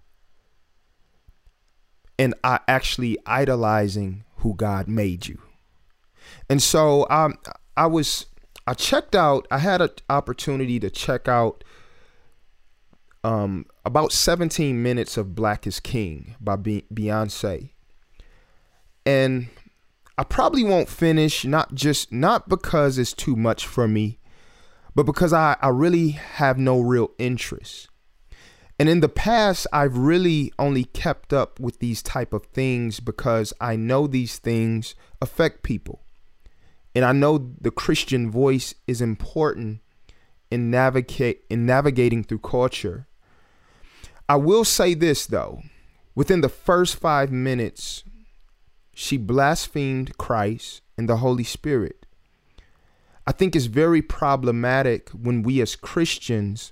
and 2.17 2.33
actually 2.43 3.17
idolizing 3.25 4.23
who 4.37 4.55
God 4.55 4.87
made 4.87 5.27
you. 5.27 5.41
And 6.49 6.61
so 6.61 7.07
um, 7.09 7.35
I 7.75 7.87
was 7.87 8.27
I 8.67 8.73
checked 8.73 9.15
out. 9.15 9.47
I 9.49 9.57
had 9.57 9.81
an 9.81 9.89
opportunity 10.09 10.79
to 10.79 10.89
check 10.89 11.27
out 11.27 11.63
um, 13.23 13.65
about 13.85 14.11
17 14.11 14.81
minutes 14.81 15.17
of 15.17 15.35
Black 15.35 15.67
is 15.67 15.79
King 15.79 16.35
by 16.39 16.55
Be- 16.55 16.85
Beyonce, 16.93 17.69
and 19.05 19.47
I 20.17 20.23
probably 20.23 20.63
won't 20.63 20.89
finish. 20.89 21.45
Not 21.45 21.73
just 21.73 22.11
not 22.11 22.49
because 22.49 22.97
it's 22.97 23.13
too 23.13 23.35
much 23.35 23.65
for 23.65 23.87
me, 23.87 24.19
but 24.95 25.03
because 25.03 25.33
I 25.33 25.57
I 25.61 25.69
really 25.69 26.09
have 26.09 26.57
no 26.57 26.79
real 26.79 27.11
interest. 27.17 27.87
And 28.81 28.89
in 28.89 29.01
the 29.01 29.09
past, 29.09 29.67
I've 29.71 29.95
really 29.95 30.51
only 30.57 30.85
kept 30.85 31.33
up 31.33 31.59
with 31.59 31.77
these 31.77 32.01
type 32.01 32.33
of 32.33 32.45
things 32.45 32.99
because 32.99 33.53
I 33.61 33.75
know 33.75 34.07
these 34.07 34.39
things 34.39 34.95
affect 35.21 35.61
people. 35.61 36.01
And 36.95 37.05
I 37.05 37.11
know 37.11 37.37
the 37.61 37.69
Christian 37.69 38.31
voice 38.31 38.73
is 38.87 38.99
important 38.99 39.81
in 40.49 40.71
navigate 40.71 41.43
in 41.47 41.67
navigating 41.67 42.23
through 42.23 42.39
culture. 42.39 43.07
I 44.31 44.35
will 44.35 44.63
say 44.63 44.93
this 44.93 45.25
though. 45.25 45.61
Within 46.15 46.39
the 46.39 46.47
first 46.47 46.95
5 46.95 47.33
minutes, 47.33 48.05
she 48.93 49.17
blasphemed 49.17 50.17
Christ 50.17 50.83
and 50.97 51.09
the 51.09 51.17
Holy 51.17 51.43
Spirit. 51.43 52.05
I 53.27 53.33
think 53.33 53.57
it's 53.57 53.65
very 53.65 54.01
problematic 54.01 55.09
when 55.09 55.43
we 55.43 55.59
as 55.59 55.75
Christians 55.75 56.71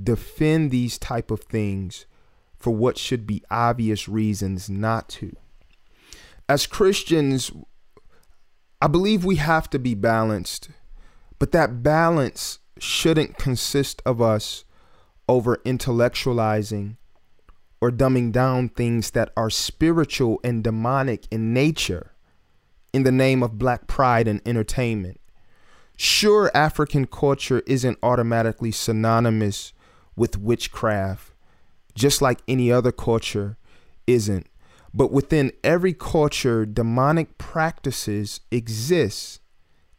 defend 0.00 0.70
these 0.70 0.96
type 0.96 1.32
of 1.32 1.40
things 1.40 2.06
for 2.56 2.72
what 2.72 2.98
should 2.98 3.26
be 3.26 3.42
obvious 3.50 4.08
reasons 4.08 4.70
not 4.70 5.08
to. 5.08 5.34
As 6.48 6.68
Christians, 6.68 7.50
I 8.80 8.86
believe 8.86 9.24
we 9.24 9.36
have 9.36 9.68
to 9.70 9.80
be 9.80 9.96
balanced, 9.96 10.68
but 11.40 11.50
that 11.50 11.82
balance 11.82 12.60
shouldn't 12.78 13.38
consist 13.38 14.02
of 14.06 14.22
us 14.22 14.64
over 15.28 15.58
intellectualizing 15.58 16.96
or 17.80 17.90
dumbing 17.90 18.32
down 18.32 18.68
things 18.68 19.10
that 19.12 19.32
are 19.36 19.50
spiritual 19.50 20.40
and 20.42 20.64
demonic 20.64 21.26
in 21.30 21.52
nature 21.52 22.12
in 22.92 23.02
the 23.02 23.12
name 23.12 23.42
of 23.42 23.58
black 23.58 23.86
pride 23.86 24.26
and 24.26 24.40
entertainment. 24.46 25.20
Sure, 25.96 26.50
African 26.54 27.06
culture 27.06 27.62
isn't 27.66 27.98
automatically 28.02 28.70
synonymous 28.70 29.72
with 30.14 30.38
witchcraft, 30.38 31.32
just 31.94 32.22
like 32.22 32.40
any 32.48 32.70
other 32.70 32.92
culture 32.92 33.56
isn't. 34.06 34.46
But 34.94 35.12
within 35.12 35.52
every 35.62 35.92
culture, 35.92 36.64
demonic 36.64 37.36
practices 37.36 38.40
exist 38.50 39.40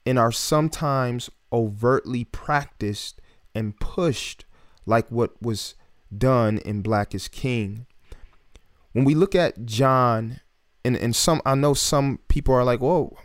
and 0.06 0.18
are 0.18 0.32
sometimes 0.32 1.30
overtly 1.54 2.24
practiced 2.24 3.22
and 3.54 3.80
pushed, 3.80 4.46
like 4.88 5.12
what 5.12 5.40
was 5.42 5.76
done 6.16 6.58
in 6.60 6.82
Black 6.82 7.14
is 7.14 7.28
King. 7.28 7.86
When 8.94 9.06
we 9.06 9.14
look 9.14 9.36
at 9.36 9.66
John, 9.66 10.40
and, 10.84 10.96
and 10.98 11.16
some 11.16 11.42
I 11.46 11.54
know 11.54 11.76
some 11.76 12.20
people 12.30 12.56
are 12.56 12.64
like, 12.64 12.80
whoa, 12.80 13.16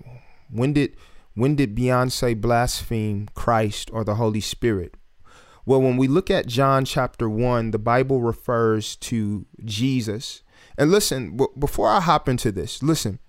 when 0.51 0.75
did 0.75 0.97
when 1.35 1.57
did 1.57 1.75
Beyonce 1.75 2.39
blaspheme 2.39 3.29
Christ 3.35 3.89
or 3.93 4.05
the 4.05 4.17
Holy 4.17 4.41
Spirit? 4.41 4.97
Well, 5.65 5.81
when 5.81 5.97
we 5.97 6.09
look 6.09 6.31
at 6.31 6.47
John 6.47 6.85
chapter 6.85 7.31
1, 7.31 7.71
the 7.71 7.79
Bible 7.79 8.21
refers 8.21 8.97
to 8.97 9.47
Jesus. 9.65 10.43
And 10.77 10.91
listen, 10.91 11.39
before 11.57 11.89
I 11.89 12.01
hop 12.01 12.29
into 12.29 12.51
this, 12.51 12.83
listen, 12.83 13.21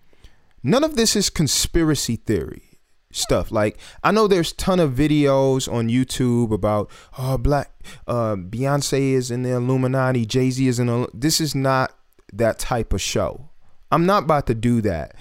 none 0.64 0.84
of 0.84 0.96
this 0.96 1.16
is 1.16 1.30
conspiracy 1.30 2.16
theory 2.16 2.73
stuff. 3.16 3.52
Like 3.52 3.78
I 4.04 4.12
know 4.12 4.28
there's 4.28 4.52
ton 4.54 4.80
of 4.80 4.92
videos 4.94 5.72
on 5.72 5.88
YouTube 5.88 6.52
about 6.52 6.90
oh 7.18 7.38
black 7.38 7.72
uh 8.08 8.36
Beyonce 8.36 9.14
is 9.14 9.32
in 9.32 9.44
the 9.44 9.52
Illuminati, 9.52 10.26
Jay-Z 10.26 10.68
is 10.68 10.80
in 10.80 10.90
a 10.90 11.08
this 11.14 11.40
is 11.40 11.56
not 11.56 11.96
that 12.32 12.60
type 12.60 12.94
of 12.94 13.02
show. 13.02 13.50
I'm 13.92 14.06
not 14.06 14.24
about 14.24 14.48
to 14.48 14.56
do 14.56 14.82
that. 14.82 15.16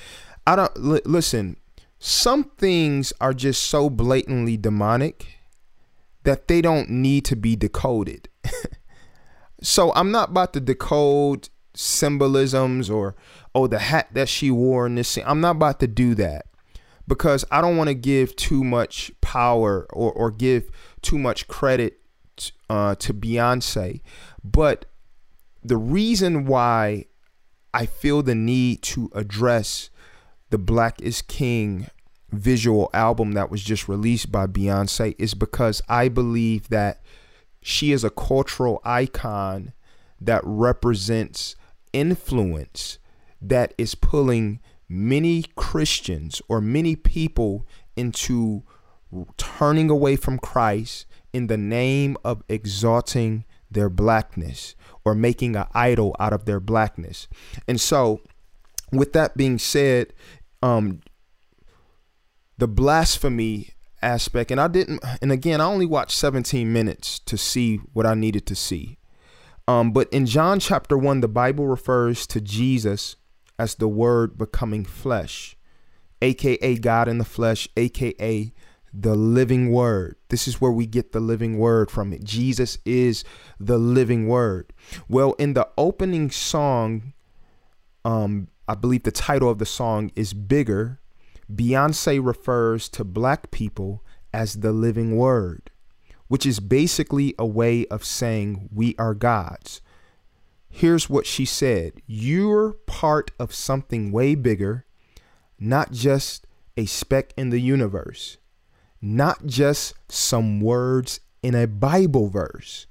I 0.47 0.57
don't 0.57 0.77
li- 0.77 1.03
listen, 1.05 1.57
some 1.99 2.45
things 2.45 3.13
are 3.21 3.35
just 3.35 3.63
so 3.65 3.91
blatantly 3.91 4.57
demonic 4.57 5.39
that 6.25 6.49
they 6.49 6.61
don't 6.61 6.89
need 6.89 7.25
to 7.27 7.37
be 7.37 7.55
decoded. 7.57 8.29
so 9.63 9.93
I'm 9.95 10.11
not 10.11 10.31
about 10.31 10.53
to 10.55 10.61
decode 10.61 11.49
symbolisms 11.75 12.91
or 12.91 13.15
oh 13.55 13.67
the 13.67 13.79
hat 13.79 14.09
that 14.13 14.29
she 14.29 14.51
wore 14.51 14.87
in 14.87 14.95
this 14.95 15.09
scene. 15.09 15.25
I'm 15.27 15.41
not 15.41 15.53
about 15.57 15.81
to 15.81 15.87
do 15.87 16.15
that 16.17 16.47
because 17.13 17.45
I 17.51 17.61
don't 17.61 17.77
want 17.77 17.89
to 17.89 17.95
give 17.95 18.35
too 18.37 18.65
much 18.65 19.13
power 19.21 19.87
or, 19.91 20.11
or 20.13 20.31
give 20.31 20.71
too 21.03 21.19
much 21.19 21.47
credit 21.47 22.01
uh, 22.71 22.95
to 22.95 23.13
Beyonce. 23.13 24.01
But 24.43 24.87
the 25.63 25.77
reason 25.77 26.47
why 26.47 27.05
I 27.75 27.85
feel 27.85 28.23
the 28.23 28.35
need 28.35 28.81
to 28.85 29.11
address 29.15 29.91
the 30.49 30.57
Black 30.57 31.03
is 31.03 31.21
King 31.21 31.89
visual 32.31 32.89
album 32.95 33.33
that 33.33 33.51
was 33.51 33.63
just 33.63 33.89
released 33.89 34.33
by 34.33 34.47
Beyonce 34.47 35.15
is 35.19 35.35
because 35.35 35.83
I 35.91 36.09
believe 36.09 36.71
that 36.71 37.03
she 37.61 37.93
is 37.93 38.05
a 38.05 38.11
cultural 38.11 38.81
icon 38.87 39.75
that 40.19 40.41
represents 40.47 41.57
influence 41.93 42.97
that 43.43 43.75
is 43.77 43.95
pulling 43.95 44.61
many 44.93 45.45
Christians 45.57 46.43
or 46.49 46.61
many 46.61 46.95
people 46.95 47.67
into 47.97 48.63
turning 49.37 49.91
away 49.91 50.17
from 50.17 50.39
Christ 50.39 51.07
in 51.33 51.47
the 51.47 51.57
name 51.57 52.17
of 52.25 52.43
exalting 52.49 53.45
their 53.71 53.89
blackness 53.89 54.75
or 55.05 55.15
making 55.15 55.57
an 55.57 55.67
idol 55.73 56.15
out 56.21 56.33
of 56.33 56.45
their 56.45 56.61
blackness. 56.61 57.27
And 57.67 57.81
so, 57.81 58.21
with 58.93 59.15
that 59.15 59.37
being 59.37 59.59
said, 59.59 60.13
um, 60.63 61.01
the 62.59 62.69
blasphemy 62.69 63.71
aspect 64.03 64.51
and 64.51 64.61
I 64.61 64.67
didn't 64.67 65.01
and 65.23 65.31
again 65.31 65.61
I 65.61 65.65
only 65.65 65.87
watched 65.87 66.19
17 66.19 66.73
minutes 66.73 67.21
to 67.21 67.39
see 67.39 67.77
what 67.93 68.05
I 68.05 68.15
needed 68.15 68.47
to 68.47 68.57
see. 68.57 68.99
Um, 69.69 69.93
but 69.93 70.13
in 70.13 70.27
John 70.27 70.59
chapter 70.59 70.99
1 70.99 71.21
the 71.21 71.29
Bible 71.29 71.67
refers 71.69 72.27
to 72.29 72.41
Jesus 72.41 73.17
as 73.59 73.75
the 73.77 73.89
word 73.89 74.39
becoming 74.39 74.85
flesh, 74.85 75.57
aka 76.21 76.77
God 76.77 77.09
in 77.09 77.19
the 77.19 77.25
flesh, 77.25 77.69
aka 77.77 78.53
the 78.93 79.15
living 79.15 79.73
word. 79.73 80.17
This 80.29 80.47
is 80.47 80.61
where 80.61 80.71
we 80.71 80.87
get 80.87 81.13
the 81.13 81.21
living 81.21 81.59
word 81.59 81.91
from 81.91 82.13
it. 82.13 82.25
Jesus 82.25 82.77
is 82.85 83.25
the 83.59 83.79
living 83.79 84.29
word. 84.29 84.73
Well, 85.09 85.33
in 85.35 85.55
the 85.55 85.69
opening 85.79 86.31
song 86.31 87.15
um 88.05 88.49
I 88.69 88.75
believe 88.75 89.03
the 89.03 89.11
title 89.11 89.51
of 89.51 89.59
the 89.59 89.67
song 89.67 90.11
is 90.15 90.35
bigger 90.35 91.01
Beyonce 91.53 92.25
refers 92.25 92.89
to 92.91 93.05
black 93.05 93.51
people 93.51 94.03
as 94.33 94.55
the 94.55 94.73
living 94.73 95.17
word, 95.17 95.71
which 96.29 96.47
is 96.47 96.61
basically 96.61 97.35
a 97.39 97.47
way 97.47 97.87
of 97.87 98.05
saying 98.05 98.69
we 98.73 98.95
are 98.99 99.15
God's. 99.15 99.83
Here's 100.75 101.11
what 101.11 101.27
she 101.27 101.45
said 101.45 102.01
You're 102.07 102.73
part 102.87 103.31
of 103.39 103.55
something 103.55 104.11
way 104.11 104.35
bigger, 104.35 104.87
not 105.61 105.93
just 105.93 106.47
a 106.79 106.87
speck 106.87 107.35
in 107.37 107.51
the 107.51 107.61
universe, 107.61 108.39
not 109.01 109.45
just 109.45 109.95
some 110.09 110.63
words 110.63 111.21
in 111.43 111.55
a 111.55 111.67
Bible 111.67 112.31
verse. 112.31 112.87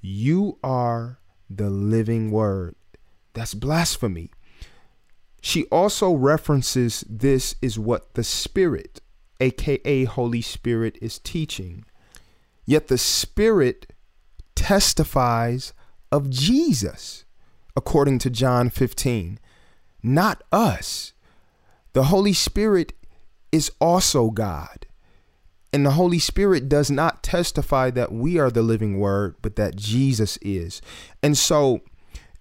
You 0.00 0.58
are 0.64 1.18
the 1.50 1.68
living 1.68 2.30
word. 2.30 2.74
That's 3.34 3.52
blasphemy. 3.52 4.30
She 5.42 5.66
also 5.66 6.14
references 6.14 7.04
this 7.06 7.56
is 7.60 7.78
what 7.78 8.14
the 8.14 8.24
Spirit, 8.24 9.00
aka 9.38 10.04
Holy 10.04 10.40
Spirit, 10.40 10.96
is 11.02 11.18
teaching. 11.18 11.84
Yet 12.64 12.88
the 12.88 12.98
Spirit 12.98 13.92
testifies 14.54 15.74
of 16.12 16.30
Jesus, 16.30 17.24
according 17.76 18.18
to 18.20 18.30
John 18.30 18.70
15, 18.70 19.38
not 20.02 20.42
us. 20.52 21.12
The 21.92 22.04
Holy 22.04 22.32
Spirit 22.32 22.92
is 23.52 23.70
also 23.80 24.30
God. 24.30 24.86
And 25.72 25.84
the 25.84 25.92
Holy 25.92 26.18
Spirit 26.18 26.68
does 26.68 26.90
not 26.90 27.22
testify 27.22 27.90
that 27.90 28.12
we 28.12 28.38
are 28.38 28.50
the 28.50 28.62
living 28.62 28.98
word, 28.98 29.36
but 29.42 29.56
that 29.56 29.76
Jesus 29.76 30.38
is. 30.40 30.80
And 31.22 31.36
so 31.36 31.80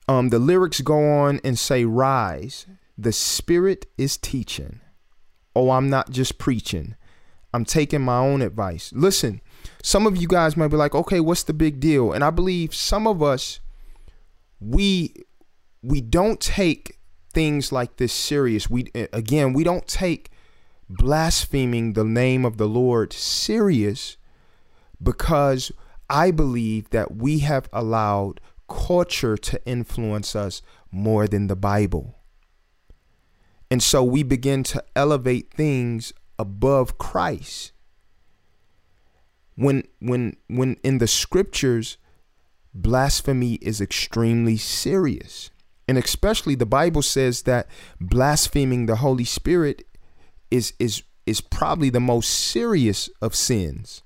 um, 0.08 0.30
the 0.30 0.40
lyrics 0.40 0.82
go 0.82 0.98
on 1.20 1.42
and 1.44 1.60
say, 1.60 1.84
Rise, 1.84 2.66
the 2.98 3.12
Spirit 3.12 3.86
is 3.98 4.18
teaching. 4.18 4.80
oh, 5.56 5.72
I'm 5.72 5.90
not 5.90 6.12
just 6.12 6.38
preaching. 6.38 6.96
I'm 7.54 7.66
taking 7.66 8.02
my 8.02 8.18
own 8.20 8.42
advice. 8.42 8.92
Listen, 8.96 9.42
some 9.82 10.06
of 10.08 10.18
you 10.18 10.28
guys 10.28 10.58
might 10.58 10.70
be 10.70 10.78
like, 10.78 10.96
okay, 10.96 11.20
what's 11.20 11.44
the 11.44 11.54
big 11.54 11.80
deal? 11.80 12.12
And 12.12 12.24
I 12.24 12.30
believe 12.30 12.74
some 12.74 13.08
of 13.08 13.22
us, 13.22 13.60
we 14.60 15.14
we 15.82 16.02
don't 16.02 16.40
take 16.40 17.00
things 17.34 17.72
like 17.72 17.98
this 17.98 18.14
serious. 18.14 18.70
We 18.70 18.92
again, 19.14 19.54
we 19.54 19.64
don't 19.64 19.88
take 19.88 20.32
blaspheming 20.90 21.94
the 21.94 22.04
name 22.04 22.46
of 22.46 22.58
the 22.58 22.68
Lord 22.68 23.14
serious 23.14 24.18
because 25.02 25.72
I 26.10 26.32
believe 26.32 26.90
that 26.92 27.16
we 27.16 27.40
have 27.40 27.70
allowed 27.74 28.40
culture 28.68 29.38
to 29.38 29.66
influence 29.66 30.36
us 30.36 30.62
more 30.92 31.28
than 31.28 31.48
the 31.48 31.56
Bible. 31.56 32.16
And 33.70 33.84
so 33.84 34.04
we 34.04 34.24
begin 34.24 34.64
to 34.64 34.84
elevate 34.96 35.54
things 35.54 36.14
above 36.40 36.98
Christ. 36.98 37.74
When 39.58 39.84
when 40.00 40.38
when 40.48 40.78
in 40.84 41.00
the 41.00 41.08
scriptures 41.08 41.98
blasphemy 42.74 43.56
is 43.56 43.82
extremely 43.82 44.56
serious. 44.56 45.50
And 45.88 45.98
especially 45.98 46.56
the 46.56 46.66
Bible 46.66 47.02
says 47.02 47.44
that 47.44 47.68
blaspheming 48.00 48.86
the 48.86 48.98
Holy 48.98 49.24
Spirit 49.24 49.84
is 50.52 50.74
is 50.80 51.04
is 51.26 51.42
probably 51.42 51.90
the 51.90 52.00
most 52.00 52.30
serious 52.30 53.10
of 53.22 53.36
sins. 53.36 54.04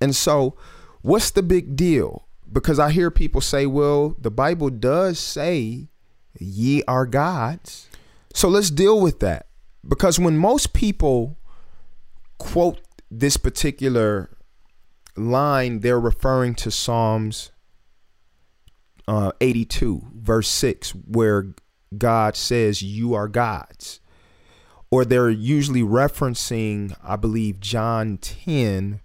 And 0.00 0.14
so 0.14 0.56
what's 1.02 1.30
the 1.30 1.42
big 1.42 1.76
deal? 1.76 2.28
Because 2.50 2.78
I 2.78 2.90
hear 2.90 3.10
people 3.10 3.40
say, 3.40 3.66
well, 3.66 4.14
the 4.18 4.30
Bible 4.30 4.70
does 4.70 5.18
say 5.18 5.88
ye 6.38 6.82
are 6.86 7.06
gods. 7.06 7.88
So 8.32 8.48
let's 8.48 8.70
deal 8.70 9.00
with 9.00 9.20
that. 9.20 9.46
Because 9.86 10.18
when 10.18 10.36
most 10.38 10.72
people 10.72 11.38
quote 12.38 12.80
this 13.10 13.36
particular 13.36 14.35
line, 15.16 15.80
they're 15.80 16.00
referring 16.00 16.54
to 16.56 16.70
Psalms 16.70 17.50
uh, 19.08 19.32
82, 19.40 20.02
verse 20.14 20.48
6, 20.48 20.90
where 20.90 21.54
God 21.96 22.36
says, 22.36 22.82
You 22.82 23.14
are 23.14 23.28
gods. 23.28 24.00
Or 24.90 25.04
they're 25.04 25.30
usually 25.30 25.82
referencing, 25.82 26.96
I 27.02 27.16
believe, 27.16 27.60
John 27.60 28.18
10, 28.18 29.00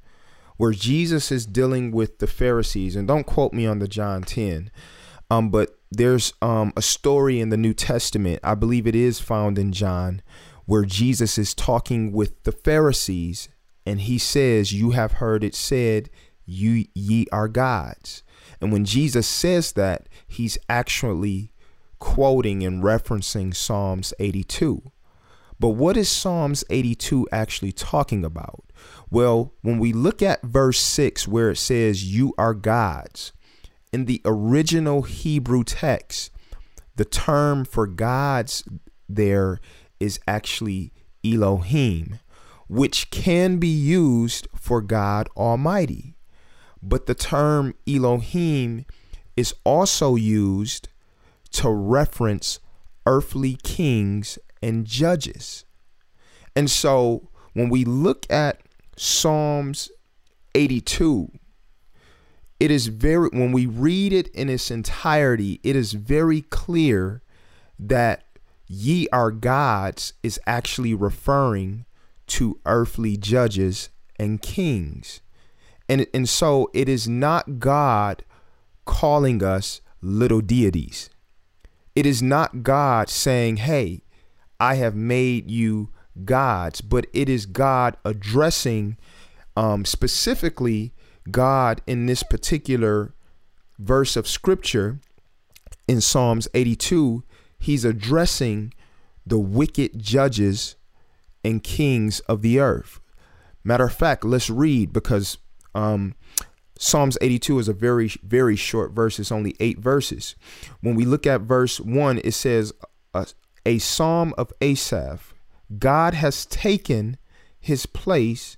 where 0.57 0.71
Jesus 0.71 1.31
is 1.31 1.45
dealing 1.45 1.91
with 1.91 2.19
the 2.19 2.27
Pharisees. 2.27 2.95
And 2.95 3.07
don't 3.07 3.25
quote 3.25 3.53
me 3.53 3.65
on 3.65 3.79
the 3.79 3.87
John 3.87 4.21
10, 4.21 4.71
um, 5.29 5.49
but 5.49 5.79
there's 5.91 6.33
um, 6.41 6.71
a 6.77 6.81
story 6.81 7.39
in 7.39 7.49
the 7.49 7.57
New 7.57 7.73
Testament, 7.73 8.39
I 8.43 8.55
believe 8.55 8.87
it 8.87 8.95
is 8.95 9.19
found 9.19 9.57
in 9.57 9.71
John, 9.71 10.21
where 10.65 10.85
Jesus 10.85 11.37
is 11.37 11.53
talking 11.53 12.11
with 12.11 12.43
the 12.43 12.51
Pharisees 12.51 13.49
and 13.85 14.01
he 14.01 14.17
says, 14.17 14.73
You 14.73 14.91
have 14.91 15.13
heard 15.13 15.43
it 15.43 15.55
said, 15.55 16.09
You 16.45 16.85
ye 16.93 17.27
are 17.31 17.47
gods. 17.47 18.23
And 18.59 18.71
when 18.71 18.85
Jesus 18.85 19.27
says 19.27 19.73
that, 19.73 20.07
he's 20.27 20.57
actually 20.69 21.51
quoting 21.99 22.63
and 22.63 22.83
referencing 22.83 23.55
Psalms 23.55 24.13
82. 24.19 24.91
But 25.59 25.69
what 25.69 25.95
is 25.95 26.09
Psalms 26.09 26.63
82 26.69 27.27
actually 27.31 27.71
talking 27.71 28.25
about? 28.25 28.63
Well, 29.11 29.53
when 29.61 29.77
we 29.77 29.93
look 29.93 30.21
at 30.21 30.41
verse 30.41 30.79
6, 30.79 31.27
where 31.27 31.51
it 31.51 31.57
says, 31.57 32.11
You 32.11 32.33
are 32.37 32.55
gods, 32.55 33.31
in 33.93 34.05
the 34.05 34.21
original 34.25 35.03
Hebrew 35.03 35.63
text, 35.63 36.31
the 36.95 37.05
term 37.05 37.65
for 37.65 37.85
gods 37.87 38.63
there 39.07 39.59
is 39.99 40.19
actually 40.27 40.91
Elohim, 41.23 42.19
which 42.71 43.11
can 43.11 43.57
be 43.57 43.67
used 43.67 44.47
for 44.55 44.81
God 44.81 45.27
Almighty. 45.35 46.15
But 46.81 47.05
the 47.05 47.13
term 47.13 47.75
Elohim 47.85 48.85
is 49.35 49.53
also 49.65 50.15
used 50.15 50.87
to 51.51 51.69
reference 51.69 52.61
earthly 53.05 53.57
kings 53.61 54.39
and 54.63 54.85
judges. 54.85 55.65
And 56.55 56.71
so 56.71 57.27
when 57.51 57.67
we 57.67 57.83
look 57.83 58.25
at 58.31 58.61
Psalms 58.95 59.91
82, 60.55 61.29
it 62.61 62.71
is 62.71 62.87
very 62.87 63.27
when 63.33 63.51
we 63.51 63.65
read 63.65 64.13
it 64.13 64.29
in 64.29 64.47
its 64.47 64.71
entirety 64.71 65.59
it 65.63 65.75
is 65.75 65.91
very 65.91 66.43
clear 66.43 67.21
that 67.77 68.23
ye 68.67 69.09
are 69.11 69.31
gods 69.31 70.13
is 70.23 70.39
actually 70.47 70.93
referring 70.93 71.85
to 72.31 72.59
earthly 72.65 73.17
judges 73.17 73.89
and 74.17 74.41
kings. 74.41 75.21
And 75.87 76.07
and 76.13 76.27
so 76.27 76.69
it 76.73 76.87
is 76.87 77.07
not 77.07 77.59
god 77.59 78.23
calling 78.85 79.43
us 79.43 79.81
little 80.01 80.41
deities. 80.41 81.09
It 81.95 82.05
is 82.05 82.21
not 82.21 82.63
god 82.63 83.09
saying 83.09 83.57
hey 83.57 84.03
i 84.59 84.75
have 84.75 84.95
made 84.95 85.51
you 85.51 85.89
gods 86.23 86.79
but 86.81 87.05
it 87.13 87.27
is 87.27 87.45
god 87.45 87.97
addressing 88.05 88.95
um, 89.57 89.83
specifically 89.85 90.93
God 91.29 91.81
in 91.85 92.05
this 92.05 92.23
particular 92.23 93.13
verse 93.77 94.15
of 94.15 94.27
scripture 94.27 94.99
in 95.87 96.01
Psalms 96.01 96.47
82, 96.53 97.23
he's 97.59 97.85
addressing 97.85 98.73
the 99.25 99.37
wicked 99.37 99.99
judges 100.01 100.75
and 101.43 101.63
kings 101.63 102.19
of 102.21 102.41
the 102.41 102.59
earth. 102.59 102.99
Matter 103.63 103.85
of 103.85 103.93
fact, 103.93 104.23
let's 104.23 104.49
read 104.49 104.91
because 104.91 105.37
um, 105.75 106.15
Psalms 106.77 107.17
82 107.21 107.59
is 107.59 107.67
a 107.67 107.73
very, 107.73 108.11
very 108.23 108.55
short 108.55 108.91
verse. 108.91 109.19
It's 109.19 109.31
only 109.31 109.55
eight 109.59 109.79
verses. 109.79 110.35
When 110.81 110.95
we 110.95 111.05
look 111.05 111.27
at 111.27 111.41
verse 111.41 111.79
one, 111.79 112.19
it 112.23 112.33
says, 112.33 112.73
a, 113.13 113.27
a 113.65 113.77
psalm 113.79 114.33
of 114.37 114.51
Asaph. 114.61 115.33
God 115.77 116.13
has 116.15 116.45
taken 116.45 117.17
his 117.59 117.85
place 117.85 118.57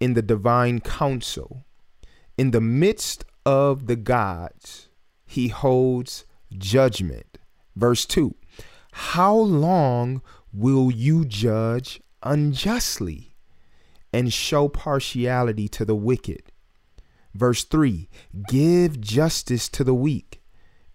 in 0.00 0.14
the 0.14 0.22
divine 0.22 0.80
council 0.80 1.64
in 2.36 2.50
the 2.50 2.60
midst 2.60 3.24
of 3.46 3.86
the 3.86 3.96
gods, 3.96 4.88
he 5.26 5.48
holds 5.48 6.24
judgment. 6.56 7.38
Verse 7.76 8.04
2 8.06 8.34
How 8.92 9.34
long 9.34 10.22
will 10.52 10.90
you 10.90 11.24
judge 11.24 12.00
unjustly 12.24 13.34
and 14.12 14.32
show 14.32 14.68
partiality 14.68 15.68
to 15.68 15.84
the 15.84 15.94
wicked? 15.94 16.42
Verse 17.34 17.64
3 17.64 18.08
Give 18.48 19.00
justice 19.00 19.68
to 19.68 19.84
the 19.84 19.94
weak 19.94 20.42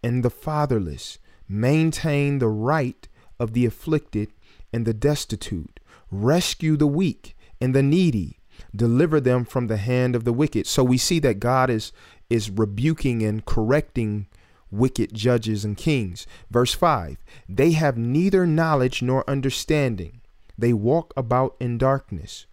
and 0.04 0.24
the 0.24 0.30
fatherless, 0.30 1.20
maintain 1.48 2.39
the 2.39 2.50
right 2.50 3.08
of 3.39 3.54
the 3.54 3.65
afflicted 3.65 4.34
and 4.74 4.86
the 4.86 4.94
destitute, 4.94 5.80
rescue 6.12 6.76
the 6.76 6.88
weak 6.88 7.36
and 7.62 7.74
the 7.74 7.84
needy 7.84 8.39
deliver 8.76 9.20
them 9.20 9.46
from 9.46 9.68
the 9.68 9.78
hand 9.78 10.15
of 10.15 10.24
the 10.24 10.34
wicked. 10.34 10.68
So 10.68 10.84
we 10.84 10.98
see 10.98 11.20
that 11.20 11.39
God 11.39 11.70
is 11.70 11.92
is 12.30 12.50
rebuking 12.50 13.24
and 13.24 13.44
correcting 13.44 14.28
wicked 14.72 15.13
judges 15.13 15.65
and 15.65 15.76
kings. 15.76 16.28
Verse 16.52 16.74
5 16.74 17.18
They 17.48 17.72
have 17.72 17.98
neither 17.98 18.46
knowledge 18.46 19.02
nor 19.02 19.28
understanding, 19.30 20.22
they 20.60 20.74
walk 20.74 21.13
about 21.15 21.56
in 21.60 21.78
darkness. 21.78 22.45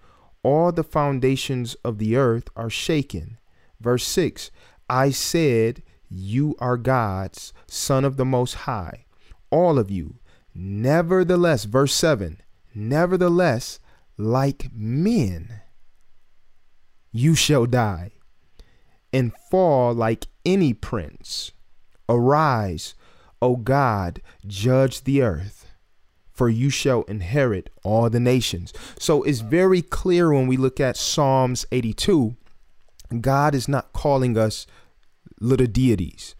All 0.43 0.73
the 0.73 0.85
foundations 0.85 1.75
of 1.85 1.99
the 1.99 2.17
earth 2.17 2.49
are 2.55 2.71
shaken. 2.71 3.39
Verse 3.81 4.07
6 4.07 4.51
I 4.89 5.11
said, 5.11 5.83
You 6.09 6.55
are 6.59 6.77
God's, 6.77 7.53
Son 7.67 8.05
of 8.05 8.17
the 8.17 8.25
Most 8.25 8.55
High, 8.55 9.07
all 9.51 9.79
of 9.79 9.91
you. 9.91 10.17
Nevertheless, 10.55 11.65
verse 11.65 11.95
7 11.95 12.41
Nevertheless, 12.75 13.81
like 14.17 14.69
men 14.73 15.61
you 17.17 17.35
shall 17.35 17.67
die 17.67 18.13
and 19.13 19.33
fall 19.51 19.95
like 19.95 20.27
any 20.45 20.75
prince. 20.75 21.53
Arise, 22.09 22.95
O 23.41 23.57
God, 23.57 24.21
judge 24.47 25.05
the 25.05 25.23
earth, 25.23 25.66
for 26.37 26.51
you 26.51 26.69
shall 26.69 27.03
inherit 27.05 27.71
all 27.83 28.11
the 28.11 28.21
nations. 28.21 28.75
So 28.99 29.23
it's 29.23 29.41
very 29.41 29.81
clear 29.81 30.33
when 30.33 30.47
we 30.47 30.59
look 30.59 30.79
at 30.79 30.99
Psalms 30.99 31.65
82, 31.73 32.37
God 33.21 33.55
is 33.55 33.69
not 33.69 33.95
calling 33.95 34.37
us 34.37 34.67
little 35.41 35.67
deities. 35.67 36.35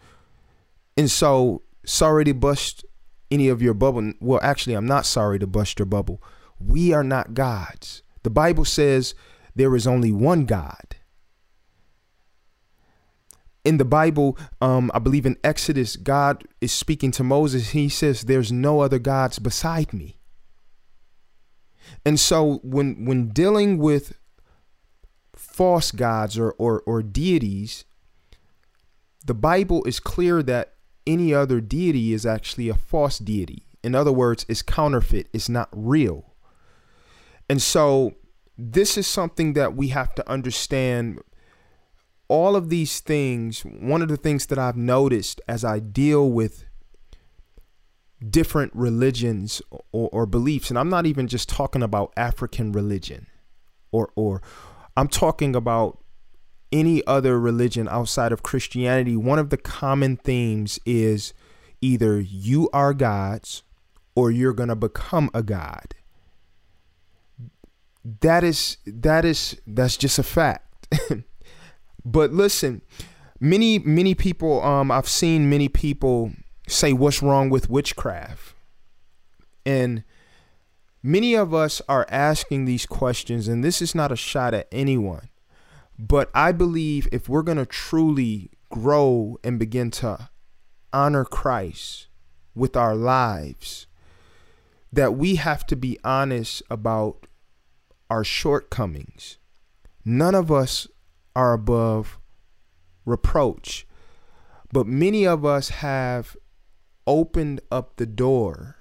And 0.95 1.09
so, 1.09 1.63
sorry 1.83 2.25
to 2.25 2.33
bust 2.33 2.85
any 3.31 3.47
of 3.49 3.61
your 3.61 3.73
bubble. 3.73 4.13
Well, 4.19 4.39
actually, 4.43 4.75
I'm 4.75 4.85
not 4.85 5.05
sorry 5.05 5.39
to 5.39 5.47
bust 5.47 5.79
your 5.79 5.85
bubble. 5.87 6.21
We 6.59 6.93
are 6.93 7.03
not 7.03 7.33
gods. 7.33 8.03
The 8.23 8.29
Bible 8.29 8.65
says 8.65 9.15
there 9.55 9.75
is 9.75 9.87
only 9.87 10.11
one 10.11 10.45
God. 10.45 10.86
In 13.67 13.75
the 13.75 13.83
Bible, 13.83 14.37
um, 14.61 14.89
I 14.93 14.99
believe 14.99 15.25
in 15.25 15.35
Exodus, 15.43 15.97
God 15.97 16.45
is 16.61 16.71
speaking 16.71 17.11
to 17.11 17.23
Moses. 17.23 17.71
He 17.71 17.89
says, 17.89 18.21
There's 18.21 18.49
no 18.49 18.79
other 18.79 18.97
gods 18.97 19.39
beside 19.39 19.93
me. 19.93 20.19
And 22.05 22.17
so 22.17 22.61
when 22.63 23.03
when 23.03 23.27
dealing 23.27 23.77
with 23.77 24.17
false 25.35 25.91
gods 25.91 26.37
or, 26.37 26.51
or, 26.51 26.81
or 26.85 27.03
deities, 27.03 27.83
the 29.25 29.33
Bible 29.33 29.83
is 29.83 29.99
clear 29.99 30.41
that 30.43 30.75
any 31.05 31.33
other 31.33 31.59
deity 31.59 32.13
is 32.13 32.25
actually 32.25 32.69
a 32.69 32.75
false 32.75 33.19
deity. 33.19 33.63
In 33.83 33.95
other 33.95 34.13
words, 34.13 34.45
it's 34.47 34.61
counterfeit, 34.61 35.27
it's 35.33 35.49
not 35.49 35.67
real. 35.73 36.35
And 37.49 37.61
so 37.61 38.15
this 38.57 38.97
is 38.97 39.07
something 39.07 39.51
that 39.53 39.75
we 39.75 39.89
have 39.89 40.15
to 40.15 40.29
understand. 40.29 41.19
All 42.29 42.55
of 42.55 42.69
these 42.69 42.99
things, 42.99 43.61
one 43.61 44.01
of 44.01 44.09
the 44.09 44.17
things 44.17 44.47
that 44.47 44.59
I've 44.59 44.77
noticed 44.77 45.39
as 45.47 45.63
I 45.63 45.79
deal 45.79 46.29
with 46.29 46.65
different 48.27 48.73
religions 48.75 49.61
or, 49.91 50.09
or 50.11 50.25
beliefs, 50.25 50.69
and 50.69 50.77
I'm 50.77 50.89
not 50.89 51.05
even 51.05 51.27
just 51.27 51.47
talking 51.47 51.83
about 51.83 52.13
African 52.17 52.71
religion 52.71 53.27
or 53.91 54.09
or 54.15 54.41
I'm 54.95 55.07
talking 55.07 55.55
about 55.55 55.99
any 56.71 57.05
other 57.05 57.39
religion 57.39 57.87
outside 57.87 58.31
of 58.31 58.43
Christianity, 58.43 59.15
one 59.15 59.39
of 59.39 59.49
the 59.49 59.57
common 59.57 60.17
themes 60.17 60.79
is 60.85 61.33
either 61.81 62.19
you 62.19 62.69
are 62.73 62.93
gods 62.93 63.63
or 64.15 64.31
you're 64.31 64.53
going 64.53 64.69
to 64.69 64.75
become 64.75 65.29
a 65.33 65.43
god. 65.43 65.93
That 68.21 68.43
is 68.43 68.77
that 68.85 69.25
is 69.25 69.59
that's 69.67 69.97
just 69.97 70.17
a 70.17 70.23
fact. 70.23 70.87
but 72.11 72.31
listen, 72.31 72.81
many 73.39 73.79
many 73.79 74.15
people 74.15 74.61
um 74.63 74.91
I've 74.91 75.09
seen 75.09 75.49
many 75.49 75.69
people 75.69 76.31
say 76.67 76.93
what's 76.93 77.21
wrong 77.21 77.49
with 77.49 77.69
witchcraft. 77.69 78.55
And 79.65 80.03
many 81.03 81.35
of 81.35 81.53
us 81.53 81.81
are 81.89 82.05
asking 82.09 82.65
these 82.65 82.85
questions 82.85 83.47
and 83.47 83.63
this 83.63 83.81
is 83.81 83.93
not 83.93 84.11
a 84.11 84.15
shot 84.15 84.53
at 84.53 84.67
anyone 84.71 85.29
but 85.97 86.29
I 86.33 86.51
believe 86.51 87.07
if 87.11 87.27
we're 87.27 87.41
going 87.41 87.57
to 87.57 87.65
truly 87.65 88.51
grow 88.69 89.39
and 89.43 89.57
begin 89.57 89.89
to 89.91 90.29
honor 90.93 91.25
Christ 91.25 92.07
with 92.53 92.75
our 92.75 92.95
lives, 92.95 93.87
that 94.91 95.15
we 95.15 95.35
have 95.35 95.65
to 95.67 95.75
be 95.75 95.99
honest 96.03 96.61
about 96.69 97.25
our 98.09 98.23
shortcomings. 98.23 99.37
None 100.05 100.35
of 100.35 100.51
us 100.51 100.87
are 101.37 101.53
above 101.53 102.17
reproach, 103.05 103.85
but 104.73 104.87
many 104.87 105.25
of 105.27 105.45
us 105.45 105.69
have 105.69 106.35
opened 107.05 107.61
up 107.71 107.97
the 107.97 108.07
door 108.07 108.75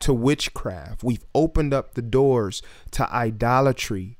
to 0.00 0.14
witchcraft. 0.14 1.04
We've 1.04 1.24
opened 1.34 1.74
up 1.74 1.94
the 1.94 2.02
doors 2.02 2.62
to 2.92 3.08
idolatry 3.14 4.16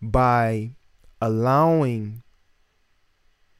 by 0.00 0.76
allowing 1.20 2.22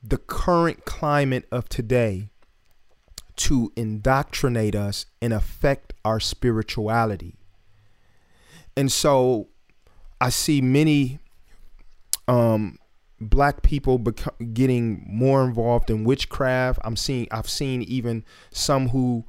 the 0.03 0.17
current 0.17 0.87
climate 0.87 1.47
of 1.53 1.69
today 1.69 2.31
to 3.37 3.71
indoctrinate 3.77 4.75
us 4.75 5.05
and 5.21 5.35
affect 5.35 5.93
our 6.07 6.19
spirituality. 6.19 7.37
And 8.75 8.91
so 8.91 9.49
I 10.23 10.31
see 10.31 10.63
many 10.63 11.19
um, 12.29 12.79
black 13.21 13.63
people 13.63 13.99
beco- 13.99 14.55
getting 14.55 15.05
more 15.09 15.45
involved 15.45 15.91
in 15.91 16.05
witchcraft. 16.05 16.81
I'm 16.85 16.97
seeing 16.97 17.29
I've 17.31 17.49
seen 17.49 17.83
even 17.83 18.25
some 18.51 18.89
who 18.89 19.25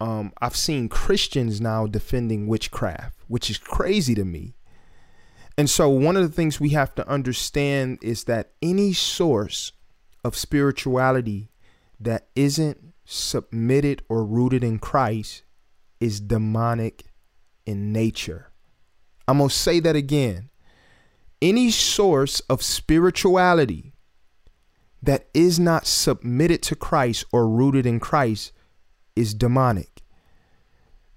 um, 0.00 0.32
I've 0.40 0.56
seen 0.56 0.88
Christians 0.88 1.60
now 1.60 1.86
defending 1.86 2.46
witchcraft, 2.46 3.18
which 3.26 3.50
is 3.50 3.58
crazy 3.58 4.14
to 4.14 4.24
me. 4.24 4.54
And 5.56 5.68
so, 5.68 5.88
one 5.88 6.16
of 6.16 6.22
the 6.22 6.34
things 6.34 6.60
we 6.60 6.70
have 6.70 6.94
to 6.94 7.08
understand 7.08 7.98
is 8.00 8.24
that 8.24 8.52
any 8.62 8.92
source 8.92 9.72
of 10.24 10.36
spirituality 10.36 11.50
that 11.98 12.28
isn't 12.36 12.78
submitted 13.04 14.02
or 14.08 14.24
rooted 14.24 14.62
in 14.62 14.78
Christ 14.78 15.42
is 15.98 16.20
demonic 16.20 17.06
in 17.66 17.92
nature. 17.92 18.52
I'm 19.26 19.38
going 19.38 19.50
to 19.50 19.54
say 19.54 19.80
that 19.80 19.96
again. 19.96 20.50
Any 21.40 21.70
source 21.70 22.40
of 22.40 22.62
spirituality 22.62 23.92
that 25.02 25.28
is 25.32 25.60
not 25.60 25.86
submitted 25.86 26.62
to 26.62 26.76
Christ 26.76 27.24
or 27.32 27.48
rooted 27.48 27.86
in 27.86 28.00
Christ 28.00 28.52
is 29.14 29.34
demonic. 29.34 30.02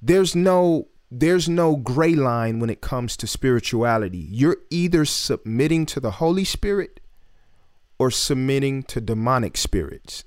There's 0.01 0.35
no 0.35 0.87
there's 1.13 1.49
no 1.49 1.75
gray 1.75 2.15
line 2.15 2.59
when 2.59 2.69
it 2.69 2.79
comes 2.79 3.17
to 3.17 3.27
spirituality. 3.27 4.27
You're 4.29 4.57
either 4.69 5.03
submitting 5.03 5.85
to 5.87 5.99
the 5.99 6.11
Holy 6.11 6.45
Spirit 6.45 7.01
or 7.99 8.09
submitting 8.09 8.83
to 8.83 9.01
demonic 9.01 9.57
spirits. 9.57 10.23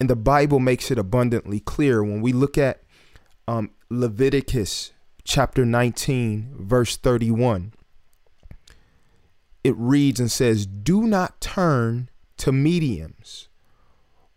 And 0.00 0.08
the 0.08 0.16
Bible 0.16 0.58
makes 0.58 0.90
it 0.90 0.98
abundantly 0.98 1.60
clear 1.60 2.02
when 2.02 2.22
we 2.22 2.32
look 2.32 2.56
at 2.56 2.82
um, 3.46 3.72
Leviticus 3.90 4.92
chapter 5.22 5.66
19, 5.66 6.54
verse 6.58 6.96
31. 6.96 7.74
It 9.62 9.74
reads 9.76 10.20
and 10.20 10.30
says, 10.30 10.66
Do 10.66 11.02
not 11.06 11.40
turn 11.40 12.08
to 12.38 12.52
mediums 12.52 13.48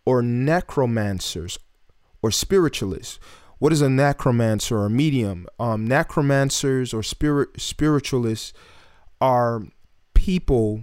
or 0.06 0.22
necromancers 0.22 1.58
or 2.22 2.32
spiritualists 2.32 3.20
what 3.64 3.72
is 3.72 3.82
a 3.82 3.90
necromancer 3.90 4.78
or 4.78 4.88
a 4.88 4.90
medium? 4.90 5.48
Um, 5.58 5.88
necromancers 5.88 6.94
or 6.94 7.02
spirit 7.02 7.62
spiritualists 7.62 8.52
are 9.22 9.62
people 10.14 10.82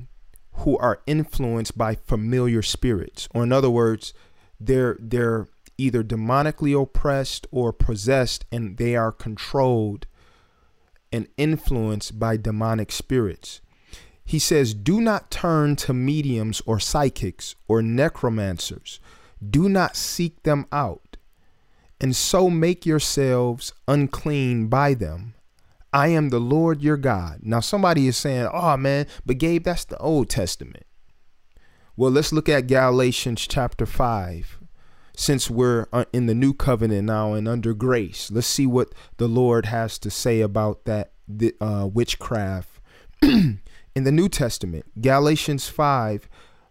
who 0.55 0.79
are 0.79 1.03
influenced 1.07 1.76
by 1.76 1.94
familiar 1.94 2.62
spirits, 2.62 3.29
or 3.35 3.42
in 3.42 3.53
other 3.53 3.68
words, 3.68 4.14
they're 4.59 4.96
they're 4.98 5.48
either 5.76 6.03
demonically 6.03 6.72
oppressed 6.81 7.46
or 7.50 7.70
possessed, 7.70 8.46
and 8.50 8.79
they 8.79 8.96
are 8.96 9.12
controlled 9.12 10.07
and 11.12 11.29
influenced 11.37 12.18
by 12.18 12.38
demonic 12.38 12.90
spirits. 12.92 13.61
He 14.24 14.38
says, 14.38 14.74
Do 14.74 15.00
not 15.00 15.30
turn 15.30 15.76
to 15.76 15.92
mediums 15.92 16.62
or 16.66 16.78
psychics 16.78 17.54
or 17.68 17.83
necromancers. 17.83 19.00
Do 19.48 19.68
not 19.68 19.96
seek 19.96 20.42
them 20.42 20.66
out 20.70 21.11
and 22.00 22.16
so 22.16 22.48
make 22.48 22.87
yourselves 22.87 23.72
unclean 23.87 24.68
by 24.68 24.94
them. 24.94 25.35
I 25.92 26.09
am 26.09 26.30
the 26.30 26.40
Lord 26.40 26.83
your 26.83 26.96
God. 26.96 27.40
Now, 27.42 27.61
somebody 27.61 28.06
is 28.06 28.16
saying, 28.16 28.48
oh 28.52 28.76
man, 28.76 29.06
but 29.26 29.38
Gabe, 29.38 29.64
that's 29.64 29.85
the 29.85 29.98
Old 29.98 30.30
Testament. 30.30 30.87
Well, 31.96 32.11
let's 32.11 32.33
look 32.33 32.48
at 32.48 32.68
Galatians 32.68 33.46
chapter 33.46 33.85
5. 33.85 34.59
Since 35.16 35.50
we're 35.50 35.87
uh, 35.92 36.06
in 36.12 36.26
the 36.26 36.35
new 36.35 36.54
covenant 36.54 37.04
now 37.04 37.35
and 37.35 37.46
under 37.46 37.74
grace, 37.74 38.30
let's 38.30 38.46
see 38.46 38.66
what 38.66 38.94
the 39.18 39.28
Lord 39.28 39.66
has 39.66 39.98
to 39.98 40.11
say 40.11 40.40
about 40.40 40.87
that 40.87 41.12
uh, 41.61 41.88
witchcraft 41.92 42.80
in 43.94 44.05
the 44.05 44.12
New 44.12 44.29
Testament. 44.29 44.85
Galatians 45.00 45.68
5, 45.68 46.29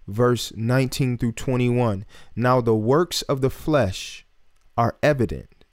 verse 0.08 0.52
19 0.56 1.18
through 1.18 1.34
21. 1.34 2.06
Now, 2.36 2.62
the 2.62 2.76
works 2.76 3.22
of 3.24 3.42
the 3.42 3.50
flesh 3.50 4.26
are 4.78 4.98
evident. 5.04 5.66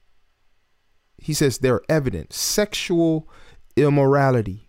He 1.18 1.32
says 1.32 1.58
they're 1.58 1.82
evident 1.88 2.32
sexual 2.32 3.28
immorality, 3.76 4.68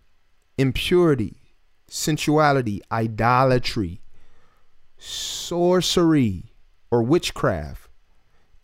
impurity, 0.56 1.42
sensuality, 1.88 2.82
idolatry, 2.90 4.02
sorcery 4.98 6.52
or 6.90 7.02
witchcraft, 7.02 7.88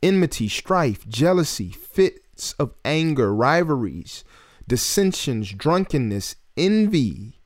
enmity, 0.03 0.49
strife, 0.49 1.09
jealousy, 1.09 1.71
fits 1.71 2.53
of 2.55 2.75
anger, 2.85 3.35
rivalries, 3.35 4.25
dissensions, 4.67 5.53
drunkenness, 5.53 6.37
envy, 6.57 7.41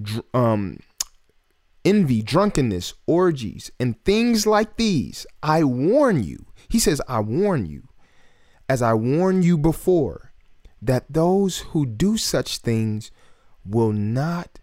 dr- 0.00 0.24
um, 0.34 0.78
envy, 1.84 2.22
drunkenness, 2.22 2.94
orgies, 3.06 3.70
and 3.78 4.02
things 4.04 4.46
like 4.46 4.76
these. 4.76 5.26
I 5.42 5.64
warn 5.64 6.22
you 6.22 6.46
he 6.68 6.78
says, 6.78 7.00
I 7.08 7.20
warn 7.20 7.66
you, 7.66 7.88
as 8.68 8.82
I 8.82 8.94
warned 8.94 9.44
you 9.44 9.56
before, 9.56 10.32
that 10.82 11.04
those 11.08 11.58
who 11.58 11.86
do 11.86 12.16
such 12.16 12.58
things 12.58 13.10
will 13.64 13.92
not 13.92 14.60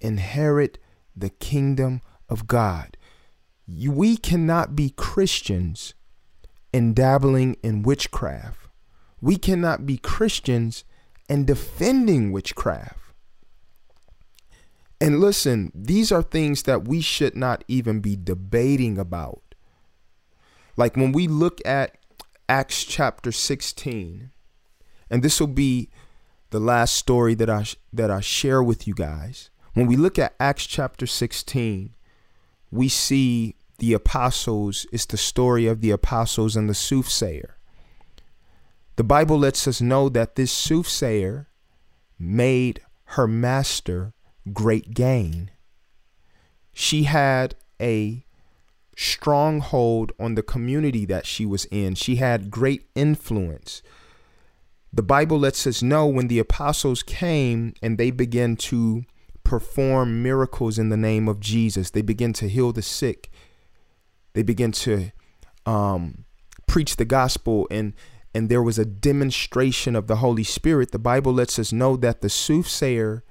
inherit 0.00 0.78
the 1.14 1.30
kingdom 1.30 2.02
of 2.28 2.46
God. 2.46 2.96
We 3.66 4.16
cannot 4.16 4.76
be 4.76 4.90
Christians 4.90 5.94
and 6.72 6.94
dabbling 6.94 7.56
in 7.62 7.82
witchcraft. 7.82 8.68
We 9.20 9.36
cannot 9.36 9.86
be 9.86 9.96
Christians 9.96 10.84
and 11.28 11.46
defending 11.46 12.32
witchcraft. 12.32 13.05
And 15.00 15.20
listen, 15.20 15.72
these 15.74 16.10
are 16.10 16.22
things 16.22 16.62
that 16.62 16.88
we 16.88 17.00
should 17.00 17.36
not 17.36 17.64
even 17.68 18.00
be 18.00 18.16
debating 18.16 18.98
about. 18.98 19.42
Like 20.76 20.96
when 20.96 21.12
we 21.12 21.26
look 21.26 21.60
at 21.66 21.96
Acts 22.48 22.84
chapter 22.84 23.32
16, 23.32 24.30
and 25.10 25.22
this 25.22 25.40
will 25.40 25.46
be 25.46 25.90
the 26.50 26.60
last 26.60 26.94
story 26.94 27.34
that 27.34 27.50
I 27.50 27.64
that 27.92 28.10
I 28.10 28.20
share 28.20 28.62
with 28.62 28.86
you 28.86 28.94
guys. 28.94 29.50
When 29.74 29.86
we 29.86 29.96
look 29.96 30.18
at 30.18 30.34
Acts 30.40 30.66
chapter 30.66 31.06
16, 31.06 31.94
we 32.70 32.88
see 32.88 33.56
the 33.78 33.92
apostles, 33.92 34.86
it's 34.90 35.04
the 35.04 35.18
story 35.18 35.66
of 35.66 35.82
the 35.82 35.90
apostles 35.90 36.56
and 36.56 36.68
the 36.68 36.74
soothsayer. 36.74 37.56
The 38.96 39.04
Bible 39.04 39.38
lets 39.38 39.68
us 39.68 39.82
know 39.82 40.08
that 40.08 40.36
this 40.36 40.50
soothsayer 40.50 41.48
made 42.18 42.80
her 43.10 43.28
master 43.28 44.14
great 44.52 44.94
gain. 44.94 45.50
She 46.72 47.04
had 47.04 47.54
a 47.80 48.24
stronghold 48.96 50.12
on 50.18 50.34
the 50.34 50.42
community 50.42 51.04
that 51.04 51.26
she 51.26 51.44
was 51.44 51.66
in. 51.66 51.94
She 51.94 52.16
had 52.16 52.50
great 52.50 52.88
influence. 52.94 53.82
The 54.92 55.02
Bible 55.02 55.38
lets 55.38 55.66
us 55.66 55.82
know 55.82 56.06
when 56.06 56.28
the 56.28 56.38
apostles 56.38 57.02
came 57.02 57.74
and 57.82 57.98
they 57.98 58.10
began 58.10 58.56
to 58.56 59.04
perform 59.44 60.22
miracles 60.22 60.78
in 60.78 60.88
the 60.88 60.96
name 60.96 61.28
of 61.28 61.38
Jesus, 61.38 61.90
they 61.90 62.02
began 62.02 62.32
to 62.32 62.48
heal 62.48 62.72
the 62.72 62.82
sick, 62.82 63.30
they 64.32 64.42
began 64.42 64.72
to 64.72 65.12
um, 65.66 66.24
preach 66.66 66.96
the 66.96 67.04
gospel, 67.04 67.68
and 67.70 67.94
and 68.34 68.48
there 68.50 68.62
was 68.62 68.78
a 68.78 68.84
demonstration 68.84 69.96
of 69.96 70.08
the 70.08 70.16
Holy 70.16 70.42
Spirit. 70.42 70.90
The 70.92 70.98
Bible 70.98 71.32
lets 71.32 71.58
us 71.58 71.72
know 71.72 71.96
that 71.96 72.20
the 72.20 72.28
soothsayer 72.28 73.24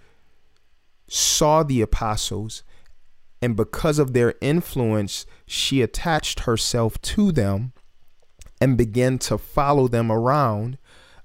saw 1.07 1.63
the 1.63 1.81
apostles 1.81 2.63
and 3.45 3.55
because 3.55 3.99
of 3.99 4.13
their 4.13 4.33
influence, 4.41 5.27
she 5.45 5.83
attached 5.83 6.41
herself 6.41 6.99
to 7.01 7.31
them 7.31 7.73
and 8.59 8.75
began 8.75 9.19
to 9.19 9.37
follow 9.37 9.87
them 9.87 10.11
around, 10.11 10.79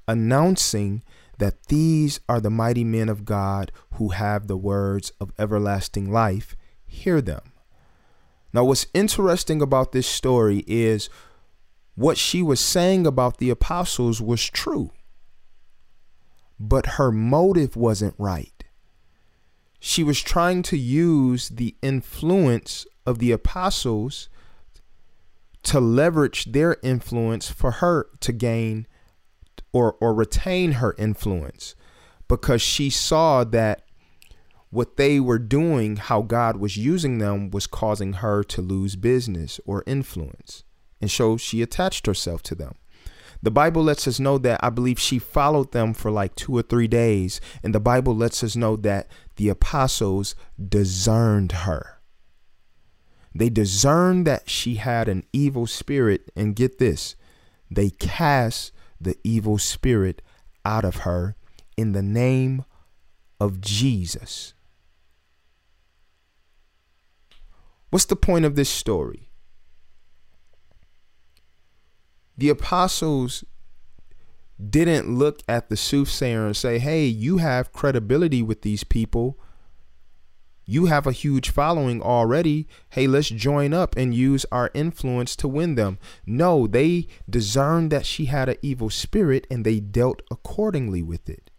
announcing 0.07 1.03
that 1.39 1.69
these 1.69 2.21
are 2.29 2.39
the 2.39 2.51
mighty 2.51 2.85
men 2.85 3.09
of 3.09 3.25
God 3.25 3.73
who 3.95 4.11
have 4.11 4.47
the 4.47 4.57
words 4.59 5.13
of 5.19 5.33
everlasting 5.39 6.13
life. 6.13 6.57
Hear 6.85 7.23
them. 7.23 7.53
Now, 8.53 8.65
what's 8.65 8.87
interesting 8.93 9.63
about 9.63 9.93
this 9.93 10.07
story 10.07 10.63
is 10.67 11.09
what 11.95 12.19
she 12.19 12.43
was 12.43 12.61
saying 12.61 13.07
about 13.07 13.39
the 13.39 13.49
apostles 13.49 14.21
was 14.21 14.45
true, 14.45 14.91
but 16.59 16.85
her 16.99 17.11
motive 17.11 17.77
wasn't 17.77 18.15
right 18.19 18.50
she 19.81 20.05
was 20.05 20.21
trying 20.21 20.63
to 20.63 20.77
use 20.77 21.49
the 21.49 21.75
influence 21.81 22.87
of 23.07 23.19
the 23.19 23.33
apostles 23.33 24.29
to 25.63 25.81
leverage 25.81 26.53
their 26.53 26.77
influence 26.83 27.51
for 27.51 27.73
her 27.73 28.09
to 28.21 28.33
gain 28.33 28.87
or 29.73 29.97
or 30.01 30.15
retain 30.15 30.73
her 30.73 30.95
influence 30.99 31.75
because 32.29 32.63
she 32.63 32.91
saw 32.91 33.43
that 33.43 33.83
what 34.71 34.97
they 34.97 35.19
were 35.19 35.39
doing 35.39 35.97
how 35.97 36.23
God 36.23 36.57
was 36.57 36.77
using 36.77 37.19
them 37.19 37.51
was 37.51 37.67
causing 37.67 38.15
her 38.15 38.45
to 38.45 38.63
lose 38.63 38.97
business 38.97 39.61
or 39.65 39.83
influence 39.87 40.63
and 41.01 41.11
so 41.11 41.37
she 41.37 41.63
attached 41.63 42.07
herself 42.07 42.43
to 42.45 42.55
them 42.55 42.75
the 43.43 43.51
Bible 43.51 43.83
lets 43.83 44.07
us 44.07 44.21
know 44.21 44.37
that 44.39 44.61
I 44.63 44.69
believe 44.69 44.99
she 44.99 45.19
followed 45.19 45.73
them 45.73 45.95
for 45.95 46.11
like 46.11 46.35
two 46.35 46.55
or 46.57 46.63
three 46.63 46.89
days. 46.89 47.41
And 47.63 47.75
the 47.75 47.81
Bible 47.81 48.15
lets 48.15 48.45
us 48.45 48.55
know 48.55 48.77
that 48.77 49.09
the 49.41 49.49
apostles 49.49 50.35
discerned 50.63 51.53
her. 51.65 51.99
They 53.35 53.49
discerned 53.49 54.27
that 54.27 54.51
she 54.51 54.75
had 54.75 55.09
an 55.09 55.25
evil 55.33 55.67
spirit. 55.67 56.31
And 56.37 56.55
get 56.55 56.77
this, 56.77 57.17
they 57.71 57.89
cast 57.89 58.71
the 59.01 59.17
evil 59.25 59.57
spirit 59.57 60.21
out 60.63 60.85
of 60.85 61.09
her 61.09 61.37
in 61.75 61.93
the 61.93 62.03
name 62.03 62.67
of 63.41 63.63
Jesus. 63.63 64.53
What's 67.89 68.05
the 68.05 68.17
point 68.17 68.45
of 68.45 68.57
this 68.57 68.69
story? 68.69 69.31
the 72.41 72.49
apostles 72.49 73.45
didn't 74.69 75.17
look 75.17 75.43
at 75.49 75.69
the 75.69 75.77
soothsayer 75.77 76.45
and 76.47 76.57
say, 76.57 76.79
hey, 76.79 77.05
you 77.07 77.39
have 77.39 77.73
credibility 77.73 78.43
with 78.43 78.63
these 78.63 78.85
people. 78.85 79.39
You 80.67 80.87
have 80.87 81.07
a 81.07 81.13
huge 81.13 81.51
following 81.51 82.01
already. 82.01 82.69
Hey, 82.91 83.07
let's 83.07 83.29
join 83.29 83.73
up 83.73 83.97
and 83.97 84.15
use 84.15 84.47
our 84.53 84.71
influence 84.75 85.35
to 85.37 85.49
win 85.49 85.75
them. 85.75 85.99
No, 86.27 86.67
they 86.67 87.09
discerned 87.29 87.91
that 87.91 88.07
she 88.07 88.27
had 88.27 88.49
an 88.49 88.57
evil 88.63 88.91
spirit 88.91 89.47
and 89.51 89.65
they 89.65 89.81
dealt 89.81 90.23
accordingly 90.31 91.03
with 91.03 91.29
it. 91.29 91.51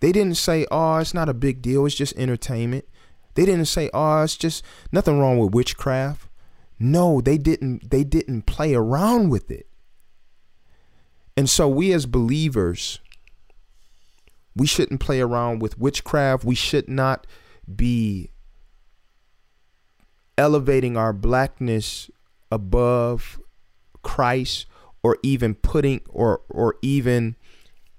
They 0.00 0.12
didn't 0.12 0.36
say, 0.36 0.66
oh, 0.70 0.98
it's 0.98 1.14
not 1.14 1.28
a 1.28 1.34
big 1.34 1.62
deal. 1.62 1.84
It's 1.86 1.94
just 1.94 2.16
entertainment. 2.16 2.86
They 3.34 3.44
didn't 3.44 3.66
say, 3.66 3.90
oh, 3.92 4.22
it's 4.22 4.36
just 4.36 4.64
nothing 4.92 5.18
wrong 5.18 5.38
with 5.38 5.54
witchcraft. 5.54 6.28
No, 6.78 7.20
they 7.20 7.36
didn't 7.36 7.90
they 7.90 8.04
didn't 8.04 8.42
play 8.42 8.74
around 8.74 9.28
with 9.28 9.50
it. 9.50 9.66
And 11.40 11.48
so 11.48 11.66
we 11.66 11.94
as 11.94 12.04
believers 12.04 12.98
we 14.54 14.66
shouldn't 14.66 15.00
play 15.00 15.22
around 15.22 15.62
with 15.62 15.78
witchcraft. 15.78 16.44
We 16.44 16.54
should 16.54 16.86
not 16.86 17.26
be 17.74 18.28
elevating 20.36 20.98
our 20.98 21.14
blackness 21.14 22.10
above 22.52 23.40
Christ 24.02 24.66
or 25.02 25.16
even 25.22 25.54
putting 25.54 26.02
or 26.10 26.42
or 26.50 26.74
even 26.82 27.36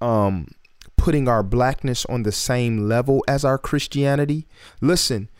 um 0.01 0.49
putting 0.95 1.27
our 1.27 1.41
blackness 1.41 2.05
on 2.05 2.21
the 2.21 2.31
same 2.31 2.87
level 2.87 3.25
as 3.27 3.43
our 3.43 3.57
Christianity. 3.57 4.45
Listen, 4.81 5.31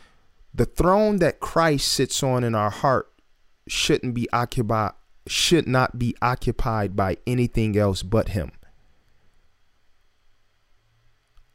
the 0.52 0.66
throne 0.66 1.18
that 1.18 1.40
Christ 1.40 1.88
sits 1.88 2.24
on 2.24 2.44
in 2.44 2.56
our 2.56 2.72
heart 2.72 3.14
shouldn't 3.68 4.16
be 4.16 4.28
occupied 4.34 4.94
should 5.32 5.65
not 5.65 5.98
be 5.98 6.15
occupied 6.22 6.94
by 6.96 7.15
anything 7.26 7.78
else 7.78 8.04
but 8.04 8.30
him. 8.30 8.52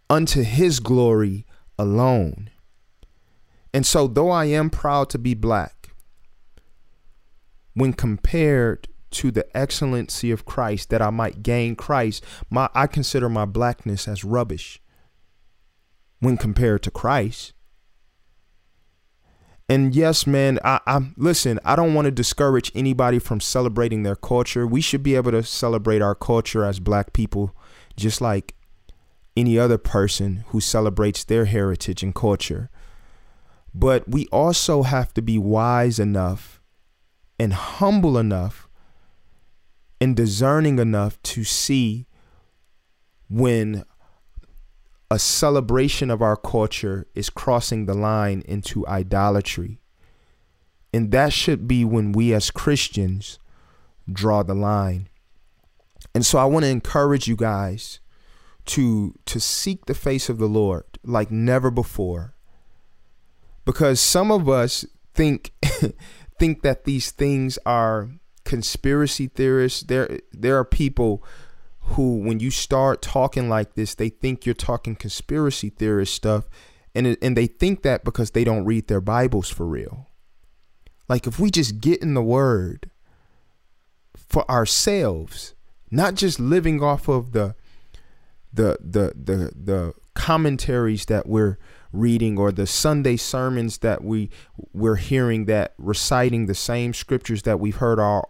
Unto 0.08 0.42
his 0.42 0.80
glory 0.80 1.44
alone. 1.78 2.50
And 3.74 3.84
so 3.84 4.06
though 4.06 4.30
i 4.30 4.46
am 4.46 4.70
proud 4.70 5.10
to 5.10 5.18
be 5.18 5.34
black 5.34 5.90
when 7.74 7.92
compared 7.92 8.88
to 9.10 9.30
the 9.30 9.46
excellency 9.54 10.30
of 10.30 10.46
Christ 10.46 10.88
that 10.88 11.02
I 11.02 11.10
might 11.10 11.42
gain 11.42 11.76
Christ 11.76 12.24
my 12.48 12.70
I 12.74 12.86
consider 12.86 13.28
my 13.28 13.44
blackness 13.44 14.08
as 14.08 14.24
rubbish. 14.24 14.80
When 16.20 16.38
compared 16.38 16.82
to 16.84 16.90
Christ 16.90 17.52
and 19.68 19.94
yes, 19.94 20.26
man, 20.26 20.60
I, 20.64 20.80
I 20.86 21.00
listen. 21.16 21.58
I 21.64 21.74
don't 21.74 21.94
want 21.94 22.06
to 22.06 22.12
discourage 22.12 22.70
anybody 22.74 23.18
from 23.18 23.40
celebrating 23.40 24.04
their 24.04 24.16
culture. 24.16 24.66
We 24.66 24.80
should 24.80 25.02
be 25.02 25.16
able 25.16 25.32
to 25.32 25.42
celebrate 25.42 26.02
our 26.02 26.14
culture 26.14 26.64
as 26.64 26.78
Black 26.78 27.12
people, 27.12 27.54
just 27.96 28.20
like 28.20 28.54
any 29.36 29.58
other 29.58 29.78
person 29.78 30.44
who 30.48 30.60
celebrates 30.60 31.24
their 31.24 31.46
heritage 31.46 32.02
and 32.02 32.14
culture. 32.14 32.70
But 33.74 34.08
we 34.08 34.26
also 34.28 34.82
have 34.84 35.12
to 35.14 35.22
be 35.22 35.36
wise 35.36 35.98
enough 35.98 36.62
and 37.38 37.52
humble 37.52 38.16
enough 38.16 38.68
and 40.00 40.16
discerning 40.16 40.78
enough 40.78 41.20
to 41.22 41.44
see 41.44 42.06
when 43.28 43.84
a 45.10 45.18
celebration 45.18 46.10
of 46.10 46.20
our 46.20 46.36
culture 46.36 47.06
is 47.14 47.30
crossing 47.30 47.86
the 47.86 47.94
line 47.94 48.42
into 48.46 48.86
idolatry. 48.86 49.80
And 50.92 51.12
that 51.12 51.32
should 51.32 51.68
be 51.68 51.84
when 51.84 52.12
we 52.12 52.32
as 52.32 52.50
Christians 52.50 53.38
draw 54.10 54.42
the 54.42 54.54
line. 54.54 55.08
And 56.14 56.24
so 56.24 56.38
I 56.38 56.44
want 56.46 56.64
to 56.64 56.70
encourage 56.70 57.28
you 57.28 57.36
guys 57.36 58.00
to 58.66 59.14
to 59.26 59.38
seek 59.38 59.86
the 59.86 59.94
face 59.94 60.28
of 60.28 60.38
the 60.38 60.48
Lord 60.48 60.84
like 61.04 61.30
never 61.30 61.70
before. 61.70 62.34
Because 63.64 64.00
some 64.00 64.30
of 64.30 64.48
us 64.48 64.84
think 65.14 65.52
think 66.38 66.62
that 66.62 66.84
these 66.84 67.10
things 67.10 67.58
are 67.66 68.10
conspiracy 68.44 69.28
theorists. 69.28 69.82
There 69.82 70.20
there 70.32 70.56
are 70.58 70.64
people 70.64 71.22
who, 71.90 72.18
when 72.18 72.40
you 72.40 72.50
start 72.50 73.02
talking 73.02 73.48
like 73.48 73.74
this, 73.74 73.94
they 73.94 74.08
think 74.08 74.44
you're 74.44 74.54
talking 74.54 74.96
conspiracy 74.96 75.70
theorist 75.70 76.14
stuff, 76.14 76.48
and 76.94 77.16
and 77.22 77.36
they 77.36 77.46
think 77.46 77.82
that 77.82 78.04
because 78.04 78.32
they 78.32 78.44
don't 78.44 78.64
read 78.64 78.88
their 78.88 79.00
Bibles 79.00 79.48
for 79.50 79.66
real. 79.66 80.08
Like 81.08 81.26
if 81.26 81.38
we 81.38 81.50
just 81.50 81.80
get 81.80 82.02
in 82.02 82.14
the 82.14 82.22
Word 82.22 82.90
for 84.16 84.48
ourselves, 84.50 85.54
not 85.90 86.14
just 86.14 86.40
living 86.40 86.82
off 86.82 87.08
of 87.08 87.32
the 87.32 87.54
the 88.52 88.78
the 88.80 89.12
the 89.14 89.52
the 89.54 89.94
commentaries 90.14 91.04
that 91.06 91.28
we're 91.28 91.58
reading 91.92 92.38
or 92.38 92.50
the 92.50 92.66
Sunday 92.66 93.16
sermons 93.16 93.78
that 93.78 94.02
we 94.02 94.30
we're 94.72 94.96
hearing 94.96 95.44
that 95.44 95.74
reciting 95.78 96.46
the 96.46 96.54
same 96.54 96.92
scriptures 96.92 97.42
that 97.42 97.60
we've 97.60 97.76
heard 97.76 98.00
our 98.00 98.26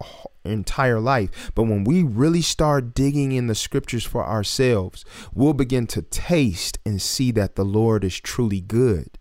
entire 0.47 1.01
life. 1.01 1.51
But 1.55 1.64
when 1.64 1.84
we 1.84 2.03
really 2.03 2.42
start 2.42 2.94
digging 2.94 3.32
in 3.32 3.47
the 3.47 3.55
scriptures 3.55 4.05
for 4.05 4.26
ourselves, 4.26 5.05
we'll 5.34 5.53
begin 5.53 5.86
to 5.88 6.03
taste 6.03 6.78
and 6.84 7.01
see 7.01 7.30
that 7.32 7.57
the 7.57 7.64
Lord 7.64 8.05
is 8.05 8.20
truly 8.20 8.61
good. 8.61 9.18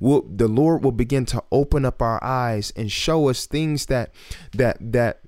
We'll, 0.00 0.22
the 0.22 0.48
Lord 0.48 0.84
will 0.84 0.92
begin 0.92 1.24
to 1.26 1.42
open 1.52 1.84
up 1.84 2.02
our 2.02 2.22
eyes 2.22 2.72
and 2.76 2.90
show 2.90 3.28
us 3.28 3.46
things 3.46 3.86
that 3.86 4.12
that 4.52 4.76
that 4.80 5.20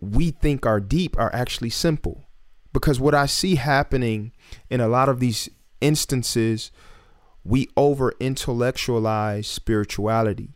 we 0.00 0.30
think 0.30 0.64
are 0.64 0.80
deep 0.80 1.18
are 1.18 1.34
actually 1.34 1.70
simple. 1.70 2.24
Because 2.72 3.00
what 3.00 3.14
I 3.14 3.26
see 3.26 3.56
happening 3.56 4.32
in 4.70 4.80
a 4.80 4.88
lot 4.88 5.08
of 5.08 5.20
these 5.20 5.48
instances, 5.80 6.70
we 7.44 7.68
over 7.76 8.14
intellectualize 8.20 9.46
spirituality. 9.46 10.54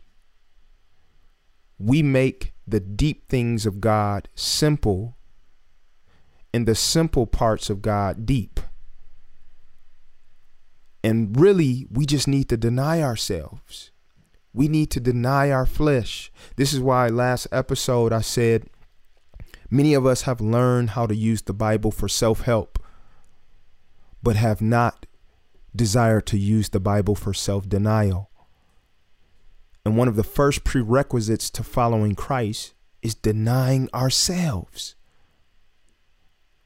We 1.77 2.01
make 2.01 2.53
the 2.67 2.79
deep 2.79 3.29
things 3.29 3.65
of 3.65 3.81
God 3.81 4.29
simple 4.35 5.17
and 6.53 6.67
the 6.67 6.75
simple 6.75 7.27
parts 7.27 7.69
of 7.69 7.81
God 7.81 8.25
deep. 8.25 8.59
And 11.03 11.39
really, 11.39 11.85
we 11.91 12.05
just 12.05 12.27
need 12.27 12.49
to 12.49 12.57
deny 12.57 13.01
ourselves. 13.01 13.91
We 14.53 14.67
need 14.67 14.89
to 14.91 14.99
deny 14.99 15.51
our 15.51 15.65
flesh. 15.65 16.31
This 16.55 16.71
is 16.71 16.79
why 16.79 17.09
last 17.09 17.47
episode 17.51 18.13
I 18.13 18.21
said 18.21 18.69
many 19.69 19.93
of 19.93 20.05
us 20.05 20.21
have 20.23 20.39
learned 20.39 20.91
how 20.91 21.05
to 21.07 21.15
use 21.15 21.41
the 21.41 21.53
Bible 21.53 21.91
for 21.91 22.07
self 22.07 22.41
help, 22.41 22.79
but 24.23 24.37
have 24.37 24.61
not 24.61 25.05
desired 25.75 26.25
to 26.27 26.37
use 26.37 26.69
the 26.69 26.79
Bible 26.79 27.15
for 27.15 27.33
self 27.33 27.67
denial. 27.67 28.31
And 29.85 29.95
one 29.95 30.07
of 30.07 30.15
the 30.15 30.23
first 30.23 30.63
prerequisites 30.63 31.51
to 31.51 31.63
following 31.63 32.15
Christ 32.15 32.73
is 33.03 33.13
denying 33.13 33.87
ourselves. 33.93 34.95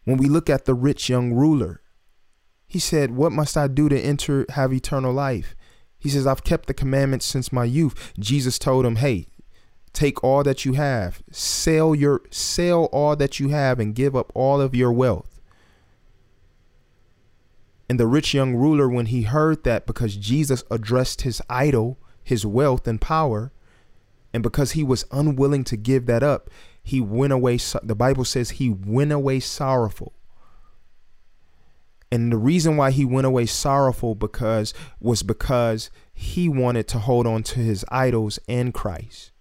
When 0.05 0.17
we 0.17 0.29
look 0.29 0.49
at 0.49 0.63
the 0.65 0.73
rich 0.73 1.09
young 1.09 1.33
ruler, 1.33 1.81
he 2.65 2.79
said, 2.79 3.11
What 3.11 3.33
must 3.33 3.57
I 3.57 3.67
do 3.67 3.89
to 3.89 3.99
enter, 3.99 4.45
have 4.51 4.71
eternal 4.71 5.11
life? 5.11 5.55
He 5.99 6.07
says, 6.07 6.25
I've 6.25 6.45
kept 6.45 6.67
the 6.67 6.73
commandments 6.73 7.25
since 7.25 7.51
my 7.51 7.65
youth. 7.65 8.13
Jesus 8.17 8.57
told 8.57 8.85
him, 8.85 8.95
Hey, 8.95 9.27
take 9.91 10.23
all 10.23 10.43
that 10.43 10.63
you 10.63 10.73
have, 10.73 11.21
sell 11.29 11.93
your 11.93 12.21
sell 12.31 12.85
all 12.85 13.17
that 13.17 13.39
you 13.39 13.49
have 13.49 13.79
and 13.79 13.93
give 13.93 14.15
up 14.15 14.31
all 14.33 14.61
of 14.61 14.73
your 14.73 14.93
wealth. 14.93 15.41
And 17.89 17.99
the 17.99 18.07
rich 18.07 18.33
young 18.33 18.55
ruler, 18.55 18.87
when 18.87 19.07
he 19.07 19.23
heard 19.23 19.63
that, 19.63 19.87
because 19.87 20.15
Jesus 20.15 20.63
addressed 20.69 21.23
his 21.23 21.41
idol, 21.49 21.97
his 22.29 22.45
wealth 22.45 22.87
and 22.87 23.01
power, 23.01 23.51
and 24.33 24.43
because 24.43 24.71
he 24.71 24.83
was 24.83 25.05
unwilling 25.11 25.63
to 25.65 25.75
give 25.75 26.05
that 26.05 26.21
up, 26.21 26.49
he 26.81 27.01
went 27.01 27.33
away. 27.33 27.57
The 27.81 27.95
Bible 27.95 28.23
says 28.23 28.51
he 28.51 28.69
went 28.69 29.11
away 29.11 29.39
sorrowful. 29.39 30.13
And 32.11 32.31
the 32.31 32.37
reason 32.37 32.77
why 32.77 32.91
he 32.91 33.03
went 33.03 33.25
away 33.25 33.47
sorrowful 33.47 34.13
because 34.13 34.73
was 34.99 35.23
because 35.23 35.89
he 36.13 36.47
wanted 36.47 36.87
to 36.89 36.99
hold 36.99 37.25
on 37.25 37.43
to 37.43 37.59
his 37.59 37.83
idols 37.89 38.39
and 38.47 38.73
Christ. 38.73 39.31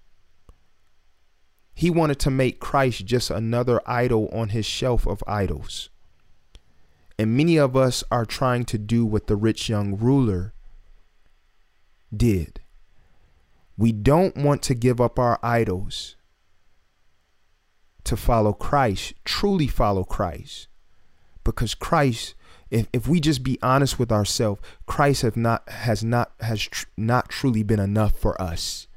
He 1.74 1.90
wanted 1.90 2.18
to 2.20 2.30
make 2.30 2.58
Christ 2.58 3.04
just 3.04 3.30
another 3.30 3.80
idol 3.86 4.28
on 4.32 4.48
his 4.48 4.66
shelf 4.66 5.06
of 5.06 5.22
idols. 5.26 5.90
And 7.18 7.36
many 7.36 7.58
of 7.58 7.76
us 7.76 8.02
are 8.10 8.24
trying 8.24 8.64
to 8.66 8.78
do 8.78 9.04
what 9.04 9.26
the 9.26 9.36
rich 9.36 9.68
young 9.68 9.96
ruler 9.96 10.54
did. 12.14 12.60
We 13.78 13.92
don't 13.92 14.36
want 14.36 14.60
to 14.62 14.74
give 14.74 15.00
up 15.00 15.20
our 15.20 15.38
idols 15.40 16.16
to 18.02 18.16
follow 18.16 18.52
Christ, 18.52 19.14
truly 19.24 19.68
follow 19.68 20.02
Christ. 20.02 20.66
Because 21.44 21.74
Christ, 21.76 22.34
if, 22.70 22.88
if 22.92 23.06
we 23.06 23.20
just 23.20 23.44
be 23.44 23.56
honest 23.62 23.96
with 23.98 24.10
ourselves, 24.10 24.60
Christ 24.86 25.22
have 25.22 25.36
not 25.36 25.68
has 25.68 26.02
not 26.02 26.32
has 26.40 26.60
tr- 26.60 26.86
not 26.96 27.28
truly 27.28 27.62
been 27.62 27.78
enough 27.78 28.18
for 28.18 28.40
us. 28.42 28.88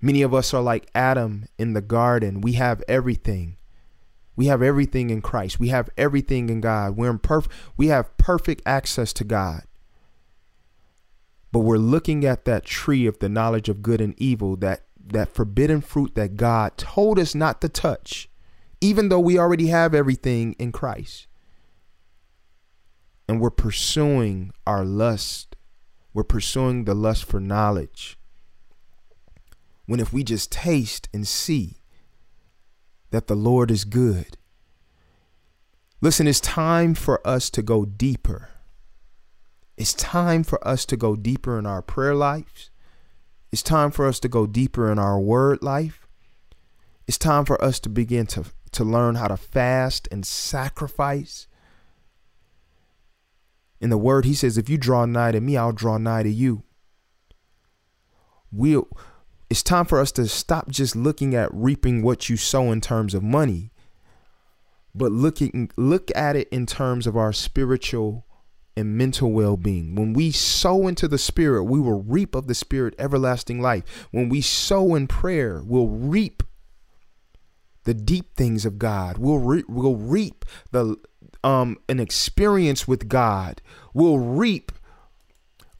Many 0.00 0.22
of 0.22 0.32
us 0.32 0.54
are 0.54 0.62
like 0.62 0.88
Adam 0.94 1.48
in 1.58 1.74
the 1.74 1.82
garden. 1.82 2.40
We 2.40 2.54
have 2.54 2.82
everything. 2.88 3.58
We 4.36 4.46
have 4.46 4.62
everything 4.62 5.10
in 5.10 5.20
Christ. 5.20 5.60
We 5.60 5.68
have 5.68 5.90
everything 5.98 6.48
in 6.48 6.62
God. 6.62 6.96
We're 6.96 7.10
in 7.10 7.18
perf- 7.18 7.50
we 7.76 7.88
have 7.88 8.16
perfect 8.16 8.62
access 8.64 9.12
to 9.14 9.24
God. 9.24 9.64
But 11.52 11.60
we're 11.60 11.78
looking 11.78 12.24
at 12.24 12.44
that 12.44 12.64
tree 12.64 13.06
of 13.06 13.18
the 13.18 13.28
knowledge 13.28 13.68
of 13.68 13.82
good 13.82 14.00
and 14.00 14.14
evil, 14.18 14.56
that 14.56 14.82
that 15.08 15.32
forbidden 15.32 15.80
fruit 15.80 16.14
that 16.16 16.36
God 16.36 16.76
told 16.76 17.18
us 17.18 17.34
not 17.34 17.60
to 17.60 17.68
touch, 17.68 18.28
even 18.80 19.08
though 19.08 19.20
we 19.20 19.38
already 19.38 19.68
have 19.68 19.94
everything 19.94 20.54
in 20.58 20.72
Christ. 20.72 21.28
And 23.28 23.40
we're 23.40 23.50
pursuing 23.50 24.52
our 24.66 24.84
lust. 24.84 25.56
We're 26.12 26.24
pursuing 26.24 26.84
the 26.84 26.94
lust 26.94 27.24
for 27.24 27.40
knowledge. 27.40 28.18
When 29.86 30.00
if 30.00 30.12
we 30.12 30.24
just 30.24 30.50
taste 30.50 31.08
and 31.12 31.26
see 31.26 31.76
that 33.10 33.28
the 33.28 33.36
Lord 33.36 33.70
is 33.70 33.84
good. 33.84 34.36
Listen, 36.00 36.26
it's 36.26 36.40
time 36.40 36.94
for 36.94 37.26
us 37.26 37.48
to 37.50 37.62
go 37.62 37.84
deeper. 37.84 38.50
It's 39.76 39.92
time 39.94 40.42
for 40.42 40.66
us 40.66 40.86
to 40.86 40.96
go 40.96 41.16
deeper 41.16 41.58
in 41.58 41.66
our 41.66 41.82
prayer 41.82 42.14
lives. 42.14 42.70
It's 43.52 43.62
time 43.62 43.90
for 43.90 44.06
us 44.06 44.18
to 44.20 44.28
go 44.28 44.46
deeper 44.46 44.90
in 44.90 44.98
our 44.98 45.20
word 45.20 45.62
life. 45.62 46.06
It's 47.06 47.18
time 47.18 47.44
for 47.44 47.62
us 47.62 47.78
to 47.80 47.88
begin 47.88 48.26
to, 48.28 48.44
to 48.72 48.84
learn 48.84 49.16
how 49.16 49.28
to 49.28 49.36
fast 49.36 50.08
and 50.10 50.26
sacrifice. 50.26 51.46
In 53.80 53.90
the 53.90 53.98
word, 53.98 54.24
he 54.24 54.34
says, 54.34 54.56
if 54.56 54.68
you 54.68 54.78
draw 54.78 55.04
nigh 55.04 55.32
to 55.32 55.40
me, 55.40 55.56
I'll 55.56 55.72
draw 55.72 55.98
nigh 55.98 56.22
to 56.22 56.30
you. 56.30 56.62
We'll 58.50 58.88
it's 59.48 59.62
time 59.62 59.84
for 59.84 60.00
us 60.00 60.10
to 60.12 60.26
stop 60.26 60.70
just 60.70 60.96
looking 60.96 61.34
at 61.34 61.54
reaping 61.54 62.02
what 62.02 62.28
you 62.28 62.36
sow 62.36 62.72
in 62.72 62.80
terms 62.80 63.14
of 63.14 63.22
money, 63.22 63.70
but 64.94 65.12
looking 65.12 65.70
look 65.76 66.10
at 66.16 66.34
it 66.34 66.48
in 66.48 66.66
terms 66.66 67.06
of 67.06 67.16
our 67.16 67.32
spiritual 67.32 68.25
and 68.76 68.96
mental 68.96 69.32
well-being. 69.32 69.94
When 69.94 70.12
we 70.12 70.30
sow 70.30 70.86
into 70.86 71.08
the 71.08 71.18
spirit, 71.18 71.64
we 71.64 71.80
will 71.80 72.02
reap 72.02 72.34
of 72.34 72.46
the 72.46 72.54
spirit 72.54 72.94
everlasting 72.98 73.60
life. 73.60 74.06
When 74.10 74.28
we 74.28 74.40
sow 74.40 74.94
in 74.94 75.06
prayer, 75.06 75.62
we'll 75.64 75.88
reap 75.88 76.42
the 77.84 77.94
deep 77.94 78.34
things 78.34 78.66
of 78.66 78.78
God. 78.78 79.16
We'll 79.18 79.38
re- 79.38 79.64
we'll 79.68 79.96
reap 79.96 80.44
the 80.72 80.96
um 81.44 81.78
an 81.88 82.00
experience 82.00 82.86
with 82.86 83.08
God. 83.08 83.62
We'll 83.94 84.18
reap 84.18 84.72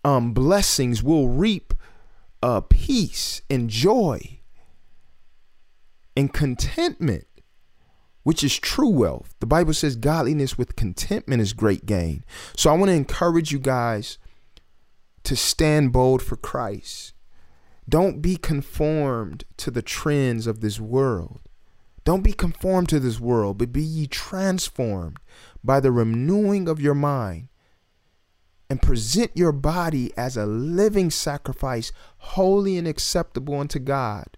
um 0.04 0.32
blessings. 0.32 1.02
We'll 1.02 1.28
reap 1.28 1.74
uh, 2.42 2.60
peace 2.60 3.42
and 3.50 3.68
joy 3.68 4.38
and 6.16 6.32
contentment, 6.32 7.26
which 8.26 8.42
is 8.42 8.58
true 8.58 8.88
wealth. 8.88 9.36
The 9.38 9.46
Bible 9.46 9.72
says 9.72 9.94
godliness 9.94 10.58
with 10.58 10.74
contentment 10.74 11.40
is 11.40 11.52
great 11.52 11.86
gain. 11.86 12.24
So 12.56 12.68
I 12.68 12.76
want 12.76 12.88
to 12.88 12.96
encourage 12.96 13.52
you 13.52 13.60
guys 13.60 14.18
to 15.22 15.36
stand 15.36 15.92
bold 15.92 16.22
for 16.22 16.34
Christ. 16.34 17.12
Don't 17.88 18.20
be 18.20 18.36
conformed 18.36 19.44
to 19.58 19.70
the 19.70 19.80
trends 19.80 20.48
of 20.48 20.60
this 20.60 20.80
world. 20.80 21.40
Don't 22.02 22.24
be 22.24 22.32
conformed 22.32 22.88
to 22.88 22.98
this 22.98 23.20
world, 23.20 23.58
but 23.58 23.72
be 23.72 23.84
ye 23.84 24.08
transformed 24.08 25.18
by 25.62 25.78
the 25.78 25.92
renewing 25.92 26.68
of 26.68 26.80
your 26.80 26.96
mind 26.96 27.46
and 28.68 28.82
present 28.82 29.30
your 29.36 29.52
body 29.52 30.12
as 30.16 30.36
a 30.36 30.46
living 30.46 31.12
sacrifice 31.12 31.92
holy 32.18 32.76
and 32.76 32.88
acceptable 32.88 33.60
unto 33.60 33.78
God 33.78 34.36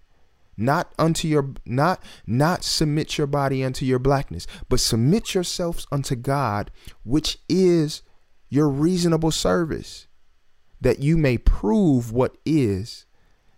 not 0.59 0.91
unto 0.99 1.27
your 1.27 1.51
not 1.65 2.01
not 2.27 2.63
submit 2.63 3.17
your 3.17 3.27
body 3.27 3.63
unto 3.63 3.85
your 3.85 3.99
blackness 3.99 4.45
but 4.67 4.79
submit 4.79 5.33
yourselves 5.33 5.87
unto 5.91 6.15
God 6.15 6.71
which 7.03 7.39
is 7.47 8.01
your 8.49 8.67
reasonable 8.69 9.31
service 9.31 10.07
that 10.81 10.99
you 10.99 11.17
may 11.17 11.37
prove 11.37 12.11
what 12.11 12.37
is 12.45 13.05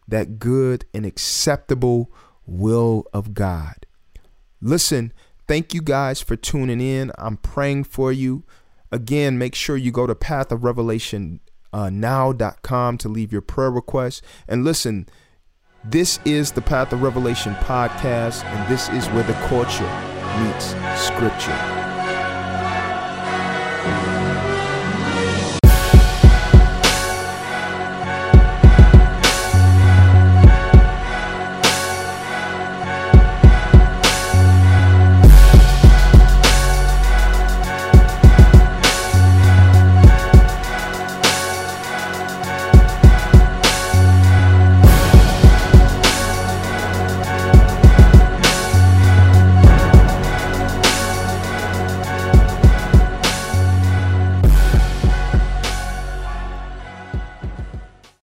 that 0.07 0.39
good 0.39 0.85
and 0.93 1.05
acceptable 1.05 2.11
will 2.45 3.05
of 3.13 3.33
God. 3.33 3.85
Listen 4.61 5.13
thank 5.51 5.73
you 5.73 5.81
guys 5.81 6.21
for 6.21 6.37
tuning 6.37 6.79
in. 6.79 7.11
I'm 7.17 7.35
praying 7.35 7.83
for 7.83 8.09
you. 8.13 8.43
Again, 8.89 9.37
make 9.37 9.53
sure 9.53 9.75
you 9.75 9.91
go 9.91 10.07
to 10.07 10.15
Path 10.15 10.49
of 10.49 10.63
Revelation 10.63 11.41
uh, 11.73 11.89
now.com 11.89 12.97
to 12.99 13.09
leave 13.09 13.33
your 13.33 13.41
prayer 13.41 13.69
requests. 13.69 14.21
And 14.47 14.63
listen, 14.63 15.09
this 15.83 16.19
is 16.25 16.51
the 16.51 16.61
Path 16.61 16.93
of 16.93 17.01
Revelation 17.01 17.55
podcast, 17.55 18.43
and 18.45 18.71
this 18.71 18.87
is 18.89 19.07
where 19.09 19.23
the 19.23 19.33
culture 19.47 19.83
meets 20.39 20.75
scripture. 21.01 21.80